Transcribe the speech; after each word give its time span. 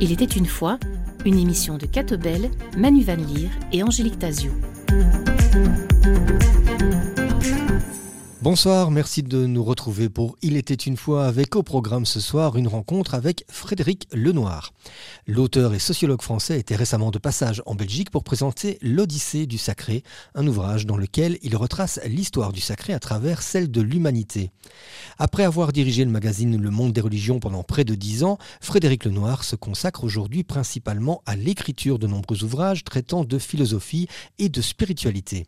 Il 0.00 0.10
était 0.10 0.24
une 0.24 0.46
fois 0.46 0.78
une 1.24 1.38
émission 1.38 1.78
de 1.78 1.86
Catobel, 1.86 2.50
Manu 2.76 3.04
Van 3.04 3.14
Leer 3.14 3.50
et 3.72 3.82
Angélique 3.82 4.18
Tazio. 4.18 4.50
Bonsoir, 8.42 8.90
merci 8.90 9.22
de 9.22 9.46
nous 9.46 9.62
retrouver 9.62 10.08
pour 10.08 10.36
Il 10.42 10.56
était 10.56 10.74
une 10.74 10.96
fois 10.96 11.26
avec 11.26 11.54
au 11.54 11.62
programme 11.62 12.04
ce 12.04 12.18
soir 12.18 12.56
une 12.56 12.66
rencontre 12.66 13.14
avec 13.14 13.44
Frédéric 13.48 14.08
Lenoir. 14.12 14.72
L'auteur 15.26 15.74
et 15.74 15.78
sociologue 15.78 16.22
français 16.22 16.58
était 16.58 16.76
récemment 16.76 17.10
de 17.10 17.18
passage 17.18 17.62
en 17.66 17.74
Belgique 17.74 18.10
pour 18.10 18.24
présenter 18.24 18.78
L'Odyssée 18.82 19.46
du 19.46 19.58
Sacré, 19.58 20.02
un 20.34 20.46
ouvrage 20.46 20.86
dans 20.86 20.96
lequel 20.96 21.38
il 21.42 21.56
retrace 21.56 22.00
l'histoire 22.04 22.52
du 22.52 22.60
sacré 22.60 22.92
à 22.92 22.98
travers 22.98 23.42
celle 23.42 23.70
de 23.70 23.80
l'humanité. 23.80 24.50
Après 25.18 25.44
avoir 25.44 25.72
dirigé 25.72 26.04
le 26.04 26.10
magazine 26.10 26.60
Le 26.60 26.70
Monde 26.70 26.92
des 26.92 27.00
religions 27.00 27.40
pendant 27.40 27.62
près 27.62 27.84
de 27.84 27.94
dix 27.94 28.24
ans, 28.24 28.38
Frédéric 28.60 29.04
Lenoir 29.04 29.44
se 29.44 29.56
consacre 29.56 30.04
aujourd'hui 30.04 30.42
principalement 30.42 31.22
à 31.26 31.36
l'écriture 31.36 31.98
de 31.98 32.06
nombreux 32.06 32.42
ouvrages 32.42 32.84
traitant 32.84 33.24
de 33.24 33.38
philosophie 33.38 34.08
et 34.38 34.48
de 34.48 34.60
spiritualité. 34.60 35.46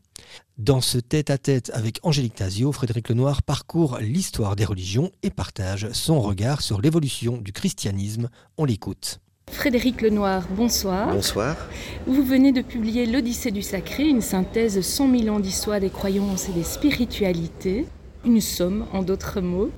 Dans 0.57 0.81
ce 0.81 0.99
tête-à-tête 0.99 1.73
avec 1.75 1.99
Angélique 2.05 2.37
Tazio, 2.37 2.71
Frédéric 2.71 3.09
Lenoir 3.09 3.43
parcourt 3.43 3.99
l'histoire 3.99 4.55
des 4.55 4.65
religions 4.65 5.11
et 5.25 5.31
partage 5.31 5.91
son 5.93 6.21
regard 6.21 6.61
sur 6.61 6.81
l'évolution 6.81 7.39
du 7.39 7.53
christianisme. 7.53 8.31
On 8.57 8.65
l'écoute. 8.65 9.21
Frédéric 9.51 10.03
Lenoir, 10.03 10.47
bonsoir. 10.51 11.09
Bonsoir. 11.09 11.57
Vous 12.07 12.23
venez 12.23 12.53
de 12.53 12.61
publier 12.61 13.07
L'Odyssée 13.07 13.51
du 13.51 13.63
Sacré, 13.63 14.05
une 14.05 14.21
synthèse 14.21 14.77
de 14.77 14.83
100 14.83 15.19
000 15.19 15.35
ans 15.35 15.41
d'histoire 15.41 15.81
des 15.81 15.91
croyances 15.91 16.49
et 16.49 16.53
des 16.53 16.65
spiritualités. 16.65 17.87
Une 18.27 18.41
somme, 18.41 18.85
en 18.93 19.03
d'autres 19.03 19.41
mots. 19.41 19.71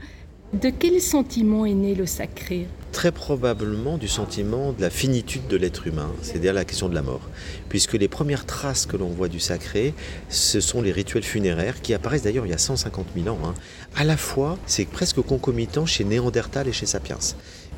De 0.52 0.70
quel 0.70 1.00
sentiment 1.00 1.66
est 1.66 1.74
né 1.74 1.96
le 1.96 2.06
sacré 2.06 2.68
Très 2.92 3.10
probablement 3.10 3.98
du 3.98 4.06
sentiment 4.06 4.72
de 4.72 4.80
la 4.80 4.90
finitude 4.90 5.48
de 5.48 5.56
l'être 5.56 5.88
humain, 5.88 6.12
c'est-à-dire 6.22 6.52
la 6.52 6.64
question 6.64 6.88
de 6.88 6.94
la 6.94 7.02
mort. 7.02 7.28
Puisque 7.68 7.94
les 7.94 8.06
premières 8.06 8.46
traces 8.46 8.86
que 8.86 8.96
l'on 8.96 9.08
voit 9.08 9.26
du 9.26 9.40
sacré, 9.40 9.92
ce 10.28 10.60
sont 10.60 10.82
les 10.82 10.92
rituels 10.92 11.24
funéraires 11.24 11.82
qui 11.82 11.94
apparaissent 11.94 12.22
d'ailleurs 12.22 12.46
il 12.46 12.50
y 12.50 12.54
a 12.54 12.58
150 12.58 13.08
000 13.16 13.28
ans. 13.28 13.40
Hein. 13.44 13.54
À 13.96 14.04
la 14.04 14.16
fois, 14.16 14.56
c'est 14.66 14.86
presque 14.86 15.20
concomitant 15.20 15.84
chez 15.84 16.04
Néandertal 16.04 16.68
et 16.68 16.72
chez 16.72 16.86
Sapiens. 16.86 17.18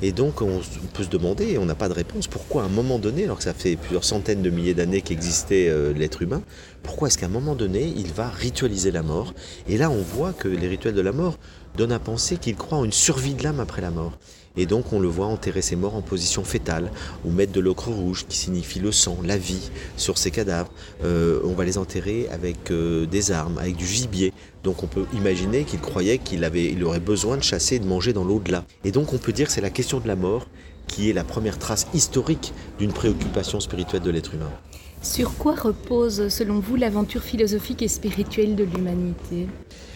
Et 0.03 0.13
donc 0.13 0.43
on 0.43 0.61
peut 0.93 1.03
se 1.03 1.09
demander, 1.09 1.53
et 1.53 1.59
on 1.59 1.65
n'a 1.65 1.75
pas 1.75 1.89
de 1.89 1.95
réponse, 1.95 2.29
pourquoi 2.29 2.63
à 2.63 2.67
un 2.67 2.71
moment 2.71 2.99
donné, 2.99 3.25
alors 3.25 3.39
que 3.39 3.45
ça 3.45 3.55
fait 3.55 3.75
plusieurs 3.77 4.05
centaines 4.05 4.43
de 4.43 4.51
milliers 4.51 4.75
d'années 4.75 5.01
qu'existait 5.01 5.69
euh, 5.69 5.93
l'être 5.93 6.23
humain, 6.23 6.43
pourquoi 6.85 7.09
est-ce 7.09 7.19
qu'à 7.19 7.27
un 7.27 7.31
moment 7.31 7.57
donné, 7.57 7.93
il 7.97 8.13
va 8.13 8.29
ritualiser 8.29 8.93
la 8.93 9.03
mort? 9.03 9.35
Et 9.69 9.77
là, 9.77 9.91
on 9.91 10.01
voit 10.01 10.33
que 10.33 10.47
les 10.47 10.69
rituels 10.69 10.95
de 10.95 11.01
la 11.01 11.13
mort 11.13 11.39
donnent 11.79 11.93
à 11.93 12.01
penser 12.01 12.37
qu'il 12.37 12.57
croit 12.57 12.77
en 12.77 12.85
une 12.85 12.93
survie 12.93 13.35
de 13.35 13.45
l'âme 13.45 13.61
après 13.61 13.81
la 13.81 13.91
mort. 13.91 14.13
Et 14.57 14.67
donc 14.67 14.93
on 14.93 14.99
le 14.99 15.07
voit 15.07 15.27
enterrer 15.27 15.63
ses 15.63 15.77
morts 15.77 15.95
en 15.95 16.03
position 16.03 16.43
fétale, 16.43 16.91
ou 17.25 17.31
mettre 17.31 17.53
de 17.53 17.61
l'ocre 17.61 17.91
rouge 17.91 18.27
qui 18.29 18.37
signifie 18.37 18.81
le 18.81 18.91
sang, 18.91 19.17
la 19.25 19.39
vie, 19.39 19.71
sur 19.97 20.19
ses 20.19 20.33
cadavres. 20.33 20.73
Euh, 21.05 21.41
on 21.45 21.53
va 21.55 21.65
les 21.65 21.79
enterrer 21.79 22.29
avec 22.33 22.73
euh, 22.73 23.07
des 23.07 23.31
armes, 23.31 23.59
avec 23.59 23.77
du 23.77 23.87
gibier. 23.87 24.33
Donc 24.65 24.83
on 24.83 24.89
peut 24.89 25.07
imaginer 25.15 25.63
qu'il 25.63 25.79
croyait 25.79 26.19
qu'il 26.19 26.45
aurait 26.85 27.01
besoin 27.01 27.37
de 27.37 27.43
chasser 27.45 27.77
et 27.77 27.79
de 27.79 27.87
manger 27.87 28.13
dans 28.13 28.25
l'au-delà. 28.25 28.65
Et 28.83 28.91
donc 28.91 29.13
on 29.13 29.19
peut 29.19 29.33
dire 29.33 29.47
que 29.47 29.53
c'est 29.53 29.61
la 29.61 29.71
question 29.71 30.01
de 30.01 30.09
la 30.09 30.17
mort 30.17 30.49
qui 30.89 31.09
est 31.09 31.13
la 31.13 31.23
première 31.23 31.59
trace 31.59 31.87
historique 31.95 32.53
d'une 32.81 32.93
préoccupation 32.93 33.61
spirituelle 33.61 34.03
de 34.03 34.11
l'être 34.11 34.35
humain. 34.35 34.51
Sur 35.03 35.37
quoi 35.37 35.55
repose, 35.55 36.29
selon 36.29 36.59
vous, 36.59 36.75
l'aventure 36.75 37.23
philosophique 37.23 37.83
et 37.83 37.89
spirituelle 37.89 38.57
de 38.57 38.65
l'humanité? 38.65 39.47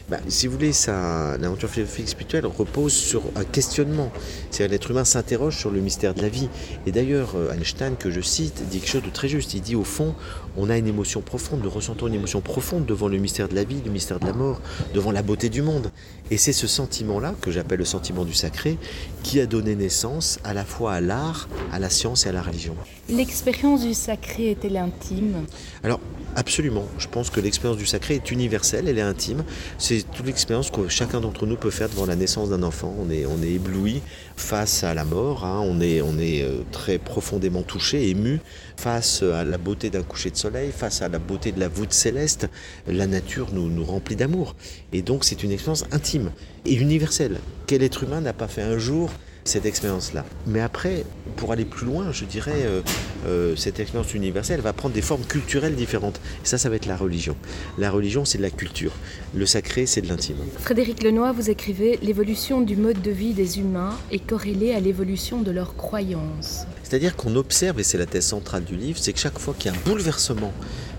Bah, 0.08 0.18
si 0.28 0.46
vous 0.46 0.54
voulez, 0.54 0.72
l'aventure 0.86 1.68
philosophique 1.68 2.08
spirituelle 2.08 2.46
repose 2.46 2.92
sur 2.92 3.22
un 3.36 3.44
questionnement. 3.44 4.10
C'est-à-dire 4.50 4.72
l'être 4.72 4.90
humain 4.90 5.04
s'interroge 5.04 5.56
sur 5.56 5.70
le 5.70 5.80
mystère 5.80 6.14
de 6.14 6.22
la 6.22 6.28
vie. 6.28 6.48
Et 6.86 6.92
d'ailleurs, 6.92 7.34
euh, 7.36 7.52
Einstein, 7.52 7.96
que 7.96 8.10
je 8.10 8.20
cite, 8.20 8.62
dit 8.68 8.80
quelque 8.80 8.90
chose 8.90 9.02
de 9.02 9.10
très 9.10 9.28
juste. 9.28 9.54
Il 9.54 9.62
dit 9.62 9.76
au 9.76 9.84
fond, 9.84 10.14
on 10.56 10.70
a 10.70 10.76
une 10.76 10.86
émotion 10.86 11.20
profonde, 11.20 11.60
nous 11.62 11.70
ressentons 11.70 12.06
une 12.06 12.14
émotion 12.14 12.40
profonde 12.40 12.86
devant 12.86 13.08
le 13.08 13.18
mystère 13.18 13.48
de 13.48 13.54
la 13.54 13.64
vie, 13.64 13.80
le 13.84 13.90
mystère 13.90 14.20
de 14.20 14.26
la 14.26 14.32
mort, 14.32 14.60
devant 14.94 15.12
la 15.12 15.22
beauté 15.22 15.48
du 15.48 15.62
monde. 15.62 15.90
Et 16.30 16.36
c'est 16.36 16.52
ce 16.52 16.66
sentiment-là, 16.66 17.34
que 17.40 17.50
j'appelle 17.50 17.78
le 17.78 17.84
sentiment 17.84 18.24
du 18.24 18.34
sacré, 18.34 18.78
qui 19.22 19.40
a 19.40 19.46
donné 19.46 19.74
naissance 19.74 20.38
à 20.44 20.54
la 20.54 20.64
fois 20.64 20.94
à 20.94 21.00
l'art, 21.00 21.48
à 21.72 21.78
la 21.78 21.90
science 21.90 22.26
et 22.26 22.28
à 22.30 22.32
la 22.32 22.42
religion. 22.42 22.74
L'expérience 23.08 23.82
du 23.82 23.94
sacré 23.94 24.50
est-elle 24.50 24.76
intime? 24.76 25.44
Alors, 25.82 26.00
Absolument. 26.34 26.86
Je 26.98 27.08
pense 27.08 27.28
que 27.28 27.40
l'expérience 27.40 27.76
du 27.76 27.84
sacré 27.84 28.14
est 28.14 28.30
universelle, 28.30 28.88
elle 28.88 28.96
est 28.96 29.02
intime. 29.02 29.44
C'est 29.76 30.02
toute 30.14 30.24
l'expérience 30.24 30.70
que 30.70 30.88
chacun 30.88 31.20
d'entre 31.20 31.44
nous 31.44 31.56
peut 31.56 31.70
faire 31.70 31.90
devant 31.90 32.06
la 32.06 32.16
naissance 32.16 32.48
d'un 32.48 32.62
enfant. 32.62 32.94
On 32.98 33.10
est, 33.10 33.26
on 33.26 33.42
est 33.42 33.50
ébloui 33.50 34.00
face 34.36 34.84
à 34.84 34.94
la 34.94 35.04
mort, 35.04 35.44
hein. 35.44 35.60
on 35.64 35.80
est, 35.80 36.00
euh, 36.00 36.62
très 36.70 36.98
profondément 36.98 37.62
touché, 37.62 38.08
ému 38.08 38.40
face 38.76 39.22
à 39.22 39.44
la 39.44 39.58
beauté 39.58 39.90
d'un 39.90 40.02
coucher 40.02 40.30
de 40.30 40.36
soleil, 40.36 40.72
face 40.72 41.02
à 41.02 41.08
la 41.08 41.18
beauté 41.18 41.52
de 41.52 41.60
la 41.60 41.68
voûte 41.68 41.92
céleste. 41.92 42.48
La 42.86 43.06
nature 43.06 43.48
nous, 43.52 43.68
nous 43.68 43.84
remplit 43.84 44.16
d'amour. 44.16 44.56
Et 44.92 45.02
donc 45.02 45.24
c'est 45.24 45.42
une 45.42 45.52
expérience 45.52 45.84
intime 45.92 46.32
et 46.64 46.74
universelle. 46.74 47.38
Quel 47.66 47.82
être 47.82 48.04
humain 48.04 48.20
n'a 48.20 48.32
pas 48.32 48.48
fait 48.48 48.62
un 48.62 48.78
jour 48.78 49.10
cette 49.44 49.66
expérience-là. 49.66 50.24
Mais 50.46 50.60
après, 50.60 51.04
pour 51.36 51.52
aller 51.52 51.64
plus 51.64 51.86
loin, 51.86 52.12
je 52.12 52.24
dirais, 52.24 52.52
euh, 52.54 52.82
euh, 53.26 53.56
cette 53.56 53.80
expérience 53.80 54.14
universelle 54.14 54.60
va 54.60 54.72
prendre 54.72 54.94
des 54.94 55.02
formes 55.02 55.24
culturelles 55.24 55.74
différentes. 55.74 56.20
Et 56.44 56.46
ça, 56.46 56.58
ça 56.58 56.68
va 56.68 56.76
être 56.76 56.86
la 56.86 56.96
religion. 56.96 57.36
La 57.78 57.90
religion, 57.90 58.24
c'est 58.24 58.38
de 58.38 58.42
la 58.42 58.50
culture. 58.50 58.92
Le 59.34 59.46
sacré, 59.46 59.86
c'est 59.86 60.00
de 60.00 60.08
l'intime. 60.08 60.36
Frédéric 60.58 61.02
Lenoir, 61.02 61.34
vous 61.34 61.50
écrivez 61.50 61.98
L'évolution 62.02 62.60
du 62.60 62.76
mode 62.76 63.02
de 63.02 63.10
vie 63.10 63.32
des 63.32 63.58
humains 63.58 63.96
est 64.10 64.24
corrélée 64.24 64.74
à 64.74 64.80
l'évolution 64.80 65.40
de 65.40 65.50
leurs 65.50 65.76
croyances. 65.76 66.66
C'est-à-dire 66.82 67.16
qu'on 67.16 67.36
observe, 67.36 67.80
et 67.80 67.84
c'est 67.84 67.98
la 67.98 68.06
thèse 68.06 68.26
centrale 68.26 68.64
du 68.64 68.76
livre, 68.76 68.98
c'est 69.00 69.12
que 69.12 69.18
chaque 69.18 69.38
fois 69.38 69.54
qu'il 69.58 69.72
y 69.72 69.74
a 69.74 69.78
un 69.78 69.88
bouleversement 69.88 70.52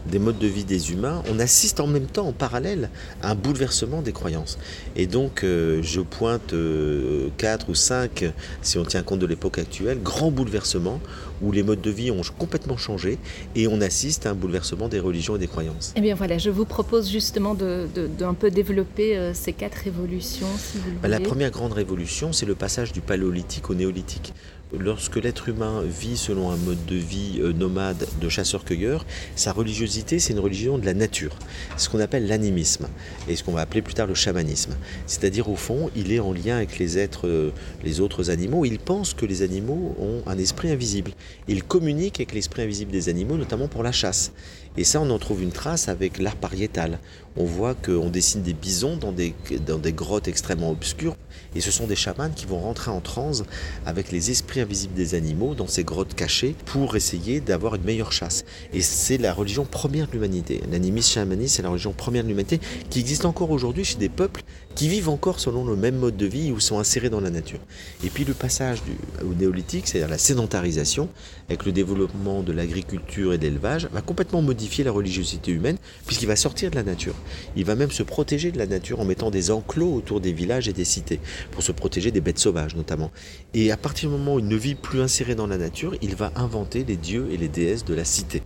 des 0.05 0.19
modes 0.19 0.39
de 0.39 0.47
vie 0.47 0.65
des 0.65 0.91
humains, 0.91 1.23
on 1.31 1.39
assiste 1.39 1.79
en 1.79 1.87
même 1.87 2.07
temps, 2.07 2.27
en 2.27 2.33
parallèle, 2.33 2.89
à 3.21 3.31
un 3.31 3.35
bouleversement 3.35 4.01
des 4.01 4.11
croyances. 4.11 4.57
Et 4.95 5.07
donc, 5.07 5.43
euh, 5.43 5.81
je 5.81 6.01
pointe 6.01 6.53
euh, 6.53 7.29
quatre 7.37 7.69
ou 7.69 7.75
cinq, 7.75 8.25
si 8.61 8.77
on 8.77 8.85
tient 8.85 9.03
compte 9.03 9.19
de 9.19 9.25
l'époque 9.25 9.57
actuelle, 9.57 10.01
grands 10.01 10.31
bouleversements 10.31 10.99
où 11.41 11.51
les 11.51 11.63
modes 11.63 11.81
de 11.81 11.89
vie 11.89 12.09
ont 12.11 12.21
complètement 12.37 12.77
changé 12.77 13.17
et 13.55 13.67
on 13.67 13.81
assiste 13.81 14.25
à 14.25 14.31
un 14.31 14.33
bouleversement 14.33 14.87
des 14.87 14.99
religions 14.99 15.35
et 15.35 15.39
des 15.39 15.47
croyances. 15.47 15.93
Eh 15.95 16.01
bien 16.01 16.15
voilà, 16.15 16.37
je 16.37 16.49
vous 16.49 16.65
propose 16.65 17.11
justement 17.11 17.53
de, 17.53 17.87
un 18.21 18.33
peu 18.33 18.49
développer 18.49 19.17
euh, 19.17 19.33
ces 19.33 19.53
quatre 19.53 19.75
révolutions, 19.75 20.47
si 20.57 20.77
vous 20.77 21.07
La 21.07 21.19
première 21.19 21.51
grande 21.51 21.73
révolution, 21.73 22.31
c'est 22.31 22.45
le 22.45 22.55
passage 22.55 22.93
du 22.93 23.01
paléolithique 23.01 23.69
au 23.69 23.75
néolithique 23.75 24.33
lorsque 24.77 25.17
l'être 25.17 25.49
humain 25.49 25.83
vit 25.83 26.17
selon 26.17 26.51
un 26.51 26.57
mode 26.57 26.85
de 26.85 26.95
vie 26.95 27.39
euh, 27.39 27.53
nomade 27.53 28.07
de 28.19 28.29
chasseur-cueilleur, 28.29 29.05
sa 29.35 29.51
religiosité, 29.51 30.19
c'est 30.19 30.33
une 30.33 30.39
religion 30.39 30.77
de 30.77 30.85
la 30.85 30.93
nature, 30.93 31.37
ce 31.77 31.89
qu'on 31.89 31.99
appelle 31.99 32.27
l'animisme, 32.27 32.87
et 33.27 33.35
ce 33.35 33.43
qu'on 33.43 33.51
va 33.51 33.61
appeler 33.61 33.81
plus 33.81 33.93
tard 33.93 34.07
le 34.07 34.15
chamanisme. 34.15 34.75
C'est-à-dire, 35.05 35.49
au 35.49 35.55
fond, 35.55 35.89
il 35.95 36.11
est 36.11 36.19
en 36.19 36.33
lien 36.33 36.57
avec 36.57 36.79
les 36.79 36.97
euh, 37.23 37.51
les 37.83 37.99
autres 37.99 38.29
animaux, 38.29 38.65
il 38.65 38.79
pense 38.79 39.13
que 39.13 39.25
les 39.25 39.41
animaux 39.41 39.95
ont 39.99 40.21
un 40.27 40.37
esprit 40.37 40.71
invisible. 40.71 41.11
Il 41.47 41.63
communique 41.63 42.19
avec 42.19 42.33
l'esprit 42.33 42.63
invisible 42.63 42.91
des 42.91 43.09
animaux, 43.09 43.37
notamment 43.37 43.67
pour 43.67 43.83
la 43.83 43.91
chasse. 43.91 44.31
Et 44.75 44.83
ça, 44.83 44.99
on 45.01 45.09
en 45.09 45.19
trouve 45.19 45.43
une 45.43 45.51
trace 45.51 45.87
avec 45.87 46.17
l'art 46.17 46.35
pariétal. 46.35 46.99
On 47.35 47.45
voit 47.45 47.75
qu'on 47.75 48.09
dessine 48.09 48.41
des 48.41 48.53
bisons 48.53 48.97
dans 48.97 49.11
des, 49.11 49.33
dans 49.65 49.79
des 49.79 49.93
grottes 49.93 50.27
extrêmement 50.27 50.69
obscures, 50.69 51.15
et 51.55 51.61
ce 51.61 51.71
sont 51.71 51.87
des 51.87 51.95
chamans 51.95 52.29
qui 52.29 52.45
vont 52.45 52.59
rentrer 52.59 52.91
en 52.91 53.01
transe 53.01 53.43
avec 53.85 54.11
les 54.11 54.31
esprits 54.31 54.61
invisibles 54.61 54.93
des 54.93 55.15
animaux 55.15 55.55
dans 55.55 55.67
ces 55.67 55.83
grottes 55.83 56.13
cachées 56.13 56.55
pour 56.65 56.95
essayer 56.95 57.39
d'avoir 57.39 57.75
une 57.75 57.83
meilleure 57.83 58.11
chasse. 58.11 58.45
Et 58.71 58.81
c'est 58.81 59.17
la 59.17 59.33
religion 59.33 59.65
première 59.65 60.07
de 60.07 60.13
l'humanité. 60.13 60.61
L'animisme 60.71 61.13
chamaniste, 61.13 61.55
c'est 61.55 61.61
la 61.63 61.69
religion 61.69 61.91
première 61.91 62.23
de 62.23 62.29
l'humanité 62.29 62.59
qui 62.89 62.99
existe 62.99 63.25
encore 63.25 63.51
aujourd'hui 63.51 63.83
chez 63.83 63.97
des 63.97 64.09
peuples 64.09 64.43
qui 64.75 64.87
vivent 64.87 65.09
encore 65.09 65.39
selon 65.39 65.65
le 65.65 65.75
même 65.75 65.97
mode 65.97 66.17
de 66.17 66.25
vie 66.25 66.51
ou 66.51 66.59
sont 66.59 66.79
insérés 66.79 67.09
dans 67.09 67.19
la 67.19 67.29
nature. 67.29 67.59
Et 68.03 68.09
puis 68.09 68.25
le 68.25 68.33
passage 68.33 68.81
au 69.21 69.33
néolithique, 69.35 69.87
c'est-à-dire 69.87 70.09
la 70.09 70.17
sédentarisation, 70.17 71.09
avec 71.47 71.65
le 71.65 71.71
développement 71.71 72.41
de 72.41 72.51
l'agriculture 72.51 73.33
et 73.33 73.37
de 73.37 73.43
l'élevage, 73.43 73.87
va 73.91 74.01
complètement 74.01 74.41
modifier 74.41 74.62
la 74.83 74.91
religiosité 74.91 75.51
humaine 75.51 75.77
puisqu'il 76.05 76.27
va 76.27 76.35
sortir 76.35 76.71
de 76.71 76.75
la 76.75 76.83
nature. 76.83 77.15
Il 77.55 77.65
va 77.65 77.75
même 77.75 77.91
se 77.91 78.03
protéger 78.03 78.51
de 78.51 78.57
la 78.57 78.65
nature 78.65 78.99
en 78.99 79.05
mettant 79.05 79.29
des 79.29 79.51
enclos 79.51 79.93
autour 79.93 80.19
des 80.19 80.33
villages 80.33 80.67
et 80.67 80.73
des 80.73 80.85
cités 80.85 81.19
pour 81.51 81.63
se 81.63 81.71
protéger 81.71 82.11
des 82.11 82.21
bêtes 82.21 82.39
sauvages 82.39 82.75
notamment. 82.75 83.11
Et 83.53 83.71
à 83.71 83.77
partir 83.77 84.09
du 84.09 84.17
moment 84.17 84.35
où 84.35 84.39
il 84.39 84.47
ne 84.47 84.55
vit 84.55 84.75
plus 84.75 85.01
inséré 85.01 85.35
dans 85.35 85.47
la 85.47 85.57
nature, 85.57 85.95
il 86.01 86.15
va 86.15 86.31
inventer 86.35 86.83
les 86.83 86.97
dieux 86.97 87.27
et 87.31 87.37
les 87.37 87.49
déesses 87.49 87.85
de 87.85 87.93
la 87.93 88.05
cité. 88.05 88.41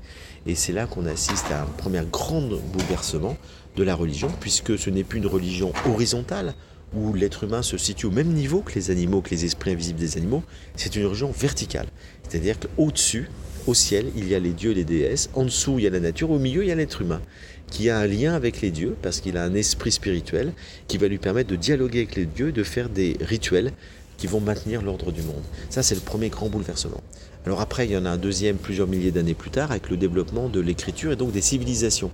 Et 0.46 0.56
c'est 0.56 0.74
là 0.74 0.88
qu'on 0.88 1.06
assiste 1.06 1.52
à 1.52 1.64
un 1.64 1.66
premier 1.66 2.02
grand 2.12 2.42
bouleversement 2.42 3.38
de 3.76 3.84
la 3.84 3.96
religion, 3.96 4.30
puisque 4.40 4.78
ce 4.78 4.90
n'est 4.90 5.04
plus 5.04 5.20
une 5.20 5.28
religion 5.28 5.72
horizontale, 5.86 6.56
où 6.96 7.14
l'être 7.14 7.44
humain 7.44 7.62
se 7.62 7.78
situe 7.78 8.06
au 8.06 8.12
même 8.12 8.32
niveau 8.32 8.62
que 8.62 8.74
les 8.76 8.92
animaux, 8.92 9.22
que 9.22 9.32
les 9.32 9.46
esprits 9.46 9.72
invisibles 9.72 10.00
des 10.00 10.18
animaux, 10.18 10.44
c'est 10.76 10.96
une 10.96 11.06
religion 11.06 11.32
verticale. 11.32 11.88
C'est-à-dire 12.28 12.58
qu'au-dessus, 12.60 13.30
au 13.68 13.74
ciel, 13.74 14.08
il 14.16 14.28
y 14.28 14.36
a 14.36 14.40
les 14.40 14.52
dieux 14.52 14.72
et 14.72 14.76
les 14.76 14.84
déesses, 14.84 15.30
en 15.34 15.44
dessous, 15.44 15.80
il 15.80 15.84
y 15.84 15.88
a 15.88 15.90
la 15.90 16.00
nature, 16.00 16.32
au 16.32 16.40
milieu, 16.40 16.64
il 16.64 16.70
y 16.70 16.72
a 16.72 16.76
l'être 16.76 17.02
humain. 17.02 17.22
qui 17.70 17.90
a 17.90 18.00
un 18.00 18.08
lien 18.08 18.34
avec 18.34 18.62
les 18.62 18.72
dieux, 18.72 18.96
parce 19.02 19.20
qu'il 19.20 19.36
a 19.36 19.44
un 19.44 19.54
esprit 19.54 19.92
spirituel 19.92 20.54
qui 20.88 20.98
va 20.98 21.10
lui 21.10 21.18
permettre 21.18 21.50
de 21.50 21.58
dialoguer 21.58 22.00
avec 22.00 22.16
les 22.16 22.26
dieux, 22.26 22.54
de 22.54 22.64
faire 22.64 22.88
des 22.88 23.18
rituels 23.20 23.74
qui 24.18 24.26
vont 24.26 24.40
maintenir 24.40 24.82
l'ordre 24.82 25.12
du 25.12 25.22
monde. 25.22 25.44
Ça, 25.70 25.84
c'est 25.84 25.96
le 25.96 26.02
premier 26.02 26.30
grand 26.30 26.48
bouleversement. 26.48 27.04
Alors 27.46 27.60
après, 27.60 27.86
il 27.86 27.92
y 27.92 27.98
en 27.98 28.06
a 28.06 28.10
un 28.10 28.18
deuxième 28.18 28.56
plusieurs 28.56 28.88
milliers 28.88 29.12
d'années 29.12 29.34
plus 29.34 29.50
tard, 29.50 29.72
avec 29.72 29.90
le 29.90 29.98
développement 29.98 30.48
de 30.48 30.62
l'écriture 30.62 31.12
et 31.12 31.18
donc 31.18 31.34
des 31.34 31.42
civilisations 31.42 32.12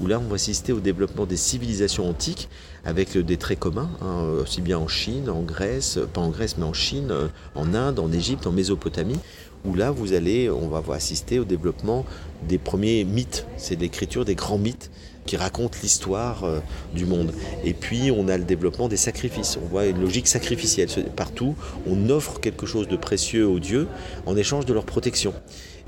où 0.00 0.06
là 0.06 0.18
on 0.18 0.28
va 0.28 0.34
assister 0.34 0.72
au 0.72 0.80
développement 0.80 1.26
des 1.26 1.36
civilisations 1.36 2.08
antiques 2.08 2.48
avec 2.84 3.16
des 3.16 3.36
traits 3.36 3.58
communs, 3.58 3.90
hein, 4.02 4.24
aussi 4.42 4.60
bien 4.60 4.78
en 4.78 4.88
Chine, 4.88 5.30
en 5.30 5.42
Grèce, 5.42 5.98
pas 6.12 6.20
en 6.20 6.30
Grèce 6.30 6.56
mais 6.58 6.64
en 6.64 6.72
Chine, 6.72 7.10
euh, 7.10 7.28
en 7.54 7.74
Inde, 7.74 7.98
en 7.98 8.12
Égypte, 8.12 8.46
en 8.46 8.52
Mésopotamie, 8.52 9.18
où 9.64 9.74
là 9.74 9.90
vous 9.90 10.12
allez, 10.12 10.50
on 10.50 10.68
va 10.68 10.94
assister 10.94 11.38
au 11.38 11.44
développement 11.44 12.04
des 12.48 12.58
premiers 12.58 13.04
mythes, 13.04 13.46
c'est 13.56 13.80
l'écriture 13.80 14.24
des 14.24 14.34
grands 14.34 14.58
mythes 14.58 14.90
qui 15.26 15.36
racontent 15.36 15.78
l'histoire 15.82 16.44
euh, 16.44 16.60
du 16.94 17.06
monde. 17.06 17.32
Et 17.64 17.72
puis 17.72 18.10
on 18.10 18.28
a 18.28 18.36
le 18.36 18.44
développement 18.44 18.88
des 18.88 18.96
sacrifices, 18.96 19.58
on 19.62 19.66
voit 19.66 19.86
une 19.86 20.00
logique 20.00 20.28
sacrificielle 20.28 20.88
partout, 21.16 21.54
on 21.86 22.10
offre 22.10 22.40
quelque 22.40 22.66
chose 22.66 22.88
de 22.88 22.96
précieux 22.96 23.46
aux 23.46 23.58
dieux 23.58 23.88
en 24.26 24.36
échange 24.36 24.66
de 24.66 24.74
leur 24.74 24.84
protection. 24.84 25.32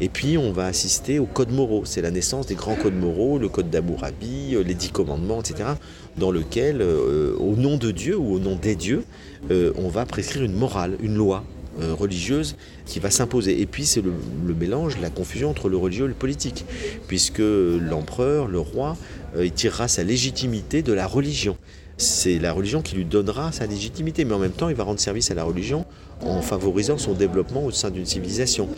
Et 0.01 0.09
puis 0.09 0.37
on 0.37 0.53
va 0.53 0.67
assister 0.67 1.19
aux 1.19 1.27
codes 1.27 1.53
moraux, 1.53 1.85
c'est 1.85 2.03
la 2.03 2.11
naissance 2.11 2.47
des 2.47 2.55
grands 2.55 2.77
codes 2.77 2.99
moraux, 2.99 3.39
le 3.39 3.49
code 3.49 3.71
d'Amourabi, 3.71 4.55
euh, 4.55 4.63
les 4.63 4.75
dix 4.75 4.91
commandements, 4.91 5.41
etc., 5.41 5.71
dans 6.17 6.31
lequel, 6.31 6.81
euh, 6.81 7.37
au 7.39 7.57
nom 7.57 7.77
de 7.77 7.91
Dieu 7.91 8.17
ou 8.17 8.35
au 8.35 8.39
nom 8.39 8.57
des 8.57 8.75
dieux, 8.75 9.05
on 9.51 9.89
va 9.89 10.07
prescrire 10.07 10.43
une 10.43 10.55
morale, 10.55 10.97
une 11.01 11.15
loi, 11.15 11.45
religieuse 11.79 12.57
qui 12.87 13.01
va 13.01 13.11
s'imposer. 13.11 13.61
Et 13.61 13.67
puis 13.67 13.85
c'est 13.85 14.03
le, 14.03 14.55
mélange, 14.55 14.99
la 15.01 15.11
confusion 15.11 15.51
entre 15.51 15.69
le 15.69 15.77
religieux 15.77 16.05
et 16.05 16.09
le 16.09 16.15
politique, 16.15 16.65
puisque 17.07 17.41
l'empereur, 17.41 18.49
le 18.49 18.59
roi, 18.59 18.97
euh, 19.37 19.45
il 19.45 19.53
tirera 19.53 19.89
sa 19.89 20.03
légitimité 20.03 20.83
de 20.83 20.93
la 20.93 21.07
religion. 21.07 21.57
C'est 21.99 22.39
la 22.39 22.53
religion 22.53 22.83
qui 22.83 22.95
lui 22.95 23.07
donnera 23.07 23.53
sa 23.53 23.67
légitimité, 23.67 24.27
mais 24.27 24.35
en 24.35 24.39
même 24.39 24.53
temps 24.53 24.69
il 24.69 24.75
va 24.75 24.85
rendre 24.85 25.01
service 25.01 25.31
à 25.31 25.35
la 25.35 25.45
religion 25.45 25.87
en 26.21 26.43
favorisant 26.43 26.99
son 26.99 27.15
développement 27.15 27.65
au 27.65 27.71
sein 27.71 27.91
d'une 27.91 28.05
civilisation. 28.05 28.69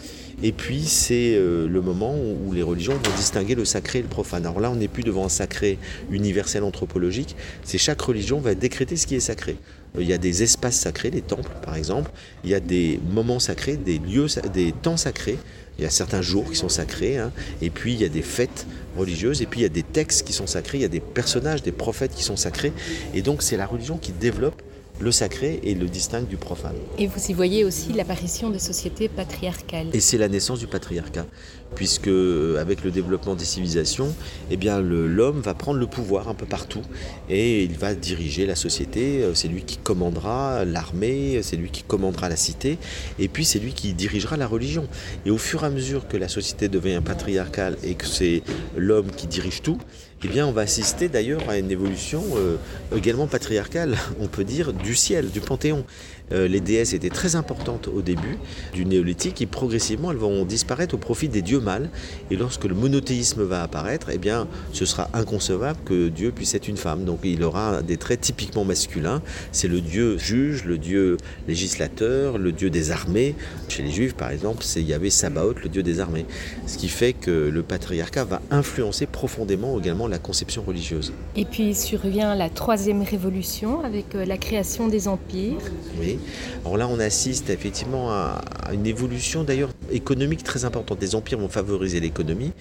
Et 0.41 0.53
puis 0.53 0.83
c'est 0.83 1.35
euh, 1.35 1.67
le 1.67 1.81
moment 1.83 2.15
où 2.15 2.53
les 2.53 2.63
religions 2.63 2.93
vont 2.93 3.17
distinguer 3.17 3.57
le 3.57 3.65
sacré 3.65 3.99
et 3.99 4.03
le 4.03 4.09
profane. 4.09 4.47
Alors 4.47 4.61
là, 4.61 4.71
on 4.71 4.77
n'est 4.77 4.87
plus 4.87 5.03
devant 5.03 5.25
un 5.25 5.29
sacré 5.29 5.79
universel 6.11 6.63
anthropologique, 6.63 7.35
c'est 7.65 7.79
chaque 7.79 8.01
religion 8.01 8.39
va 8.39 8.55
décréter 8.55 8.97
ce 8.97 9.09
qui 9.09 9.17
est 9.17 9.21
sacré. 9.21 9.57
Il 9.99 10.07
y 10.07 10.13
a 10.13 10.19
des 10.19 10.45
espaces 10.45 10.77
sacrés, 10.77 11.11
des 11.11 11.23
temples 11.23 11.51
par 11.65 11.75
exemple, 11.75 12.13
il 12.45 12.51
y 12.51 12.55
a 12.55 12.61
des 12.61 13.01
moments 13.11 13.41
sacrés, 13.41 13.77
des 13.77 13.99
lieux, 13.99 14.27
des 14.53 14.71
temps 14.71 14.97
sacrés, 14.97 15.39
il 15.79 15.85
y 15.85 15.87
a 15.87 15.91
certains 15.91 16.23
jours 16.23 16.51
qui 16.51 16.57
sont 16.57 16.69
sacrés, 16.69 17.19
hein. 17.19 17.33
et 17.63 17.71
puis 17.71 17.93
il 17.93 18.01
y 18.01 18.05
a 18.05 18.09
des 18.09 18.23
fêtes 18.23 18.67
religieuses, 18.97 19.43
et 19.43 19.47
puis 19.47 19.61
il 19.61 19.63
y 19.63 19.67
a 19.67 19.71
des 19.71 19.85
textes 19.85 20.27
qui 20.27 20.33
sont 20.33 20.47
sacrés, 20.47 20.79
il 20.79 20.81
y 20.83 20.85
a 20.85 20.89
des 20.89 21.01
personnages, 21.01 21.63
des 21.63 21.73
prophètes 21.73 22.15
qui 22.15 22.25
sont 22.25 22.37
sacrés, 22.37 22.73
et 23.15 23.23
donc 23.23 23.43
c'est 23.43 23.57
la 23.57 23.67
religion 23.67 23.97
qui 23.97 24.13
développe 24.13 24.61
le 25.01 25.13
sacré 25.13 25.61
et 25.63 25.75
le 25.75 25.87
distingue 25.87 26.27
du 26.27 26.37
profane. 26.37 26.75
Et 26.99 27.07
vous 27.07 27.31
y 27.31 27.33
voyez 27.33 27.65
aussi 27.65 27.93
l'apparition 27.93 28.51
des 28.51 28.59
sociétés 28.59 29.09
patriarcales. 29.09 29.89
Et 29.93 30.01
c'est 30.01 30.19
la 30.19 30.29
naissance 30.29 30.59
du 30.59 30.67
patriarcat, 30.67 31.27
puisque 31.75 32.09
euh, 32.09 32.61
avec 32.61 32.85
le 32.85 32.91
développement 32.91 33.35
des 33.35 33.45
civilisations, 33.45 34.15
eh 34.51 34.57
l'homme 34.57 35.41
va 35.41 35.55
prendre 35.55 35.79
le 35.79 35.87
pouvoir 35.87 36.29
un 36.29 36.35
peu 36.35 36.47
partout 36.47 36.83
et 37.29 37.65
il 37.65 37.77
va 37.77 37.95
diriger 37.95 38.47
la 38.47 38.55
société. 38.55 39.23
Euh, 39.23 39.35
c'est 39.35 39.49
lui 39.49 39.63
qui 39.63 39.77
commandera 39.77 40.65
l'armée, 40.65 41.41
c'est 41.43 41.57
lui 41.57 41.71
qui 41.71 41.83
commandera 41.83 42.29
la 42.29 42.37
cité, 42.37 42.79
et 43.19 43.29
puis 43.29 43.45
c'est 43.45 43.59
lui 43.59 43.73
qui 43.73 43.95
dirigera 43.95 44.37
la 44.37 44.47
religion. 44.47 44.87
Et 45.27 45.31
au 45.31 45.39
fur 45.39 45.63
et 45.63 45.67
à 45.67 45.71
mesure 45.71 46.09
que 46.09 46.17
la 46.17 46.29
société 46.29 46.69
devient 46.69 47.01
patriarcale 47.05 47.77
et 47.83 47.95
que 47.95 48.07
c'est 48.07 48.43
l'homme 48.77 49.11
qui 49.11 49.27
dirige 49.27 49.63
tout, 49.63 49.79
eh 50.25 50.29
bien, 50.29 50.47
on 50.49 50.53
va 50.53 50.63
assister 50.63 51.09
d'ailleurs 51.09 51.49
à 51.49 51.59
une 51.59 51.71
évolution 51.71 52.25
euh, 52.37 52.57
également 52.95 53.29
patriarcale, 53.29 53.97
on 54.21 54.27
peut 54.27 54.43
dire, 54.43 54.73
du 54.73 54.97
ciel, 54.97 55.31
du 55.31 55.41
panthéon. 55.41 55.85
Euh, 56.33 56.49
les 56.49 56.61
déesses 56.61 56.93
étaient 56.93 57.09
très 57.09 57.37
importantes 57.37 57.89
au 57.89 58.03
début 58.03 58.39
du 58.73 58.85
néolithique 58.85 59.41
et 59.43 59.47
progressivement 59.47 60.11
elles 60.11 60.19
vont 60.19 60.45
disparaître 60.45 60.95
au 60.95 60.99
profit 60.99 61.29
des 61.29 61.43
dieux 61.43 61.61
mâles. 61.61 61.91
Et 62.31 62.37
lorsque 62.37 62.65
le 62.65 62.75
monothéisme 62.75 63.43
va 63.43 63.63
apparaître, 63.63 64.11
eh 64.13 64.19
bien, 64.19 64.49
ce 64.73 64.85
sera 64.85 65.09
inconcevable 65.15 65.79
que 65.85 66.09
Dieu 66.09 66.33
puisse 66.33 66.55
être 66.55 66.69
une 66.69 66.77
femme. 66.77 67.05
Donc 67.05 67.21
il 67.25 67.43
aura 67.43 67.83
des 67.83 67.97
traits 67.97 68.21
typiquement 68.21 68.65
masculins. 68.65 69.23
C'est 69.53 69.69
le 69.69 69.81
Dieu 69.81 70.19
juge, 70.19 70.65
le 70.65 70.79
Dieu 70.79 71.17
législateur, 71.47 72.39
le 72.39 72.53
Dieu 72.53 72.71
des 72.71 72.91
armées. 72.91 73.35
Chez 73.69 73.83
les 73.83 73.91
Juifs, 73.91 74.15
par 74.15 74.31
exemple, 74.31 74.63
c'est 74.65 74.83
Yahvé 74.83 75.11
Sabaoth, 75.11 75.63
le 75.63 75.69
Dieu 75.69 75.83
des 75.83 76.01
armées. 76.01 76.27
Ce 76.67 76.77
qui 76.77 76.89
fait 76.89 77.13
que 77.13 77.31
le 77.31 77.63
patriarcat 77.63 78.25
va 78.25 78.41
influencer 78.51 79.07
profondément 79.07 79.79
également 79.79 80.07
la 80.07 80.19
conception 80.19 80.63
religieuse. 80.63 81.13
Et 81.37 81.45
puis 81.45 81.75
survient 81.75 82.35
la 82.35 82.51
troisième 82.51 83.03
révolution 83.03 83.85
avec 83.85 84.15
euh, 84.15 84.25
la 84.25 84.37
création 84.37 84.89
des 84.89 85.09
empires. 85.09 85.59
Oui. 86.01 86.18
Alors 86.65 86.77
là, 86.77 86.89
on 86.89 86.99
assiste 87.01 87.51
effectivement 87.51 88.11
à, 88.11 88.43
une 88.73 88.87
évolution 88.87 89.45
d'ailleurs 89.45 89.71
économique 89.91 90.43
très 90.43 90.65
importante. 90.65 91.01
Les 91.01 91.15
empires 91.15 91.39
vont 91.39 91.49
favoriser 91.49 92.01
l'économie 92.01 92.53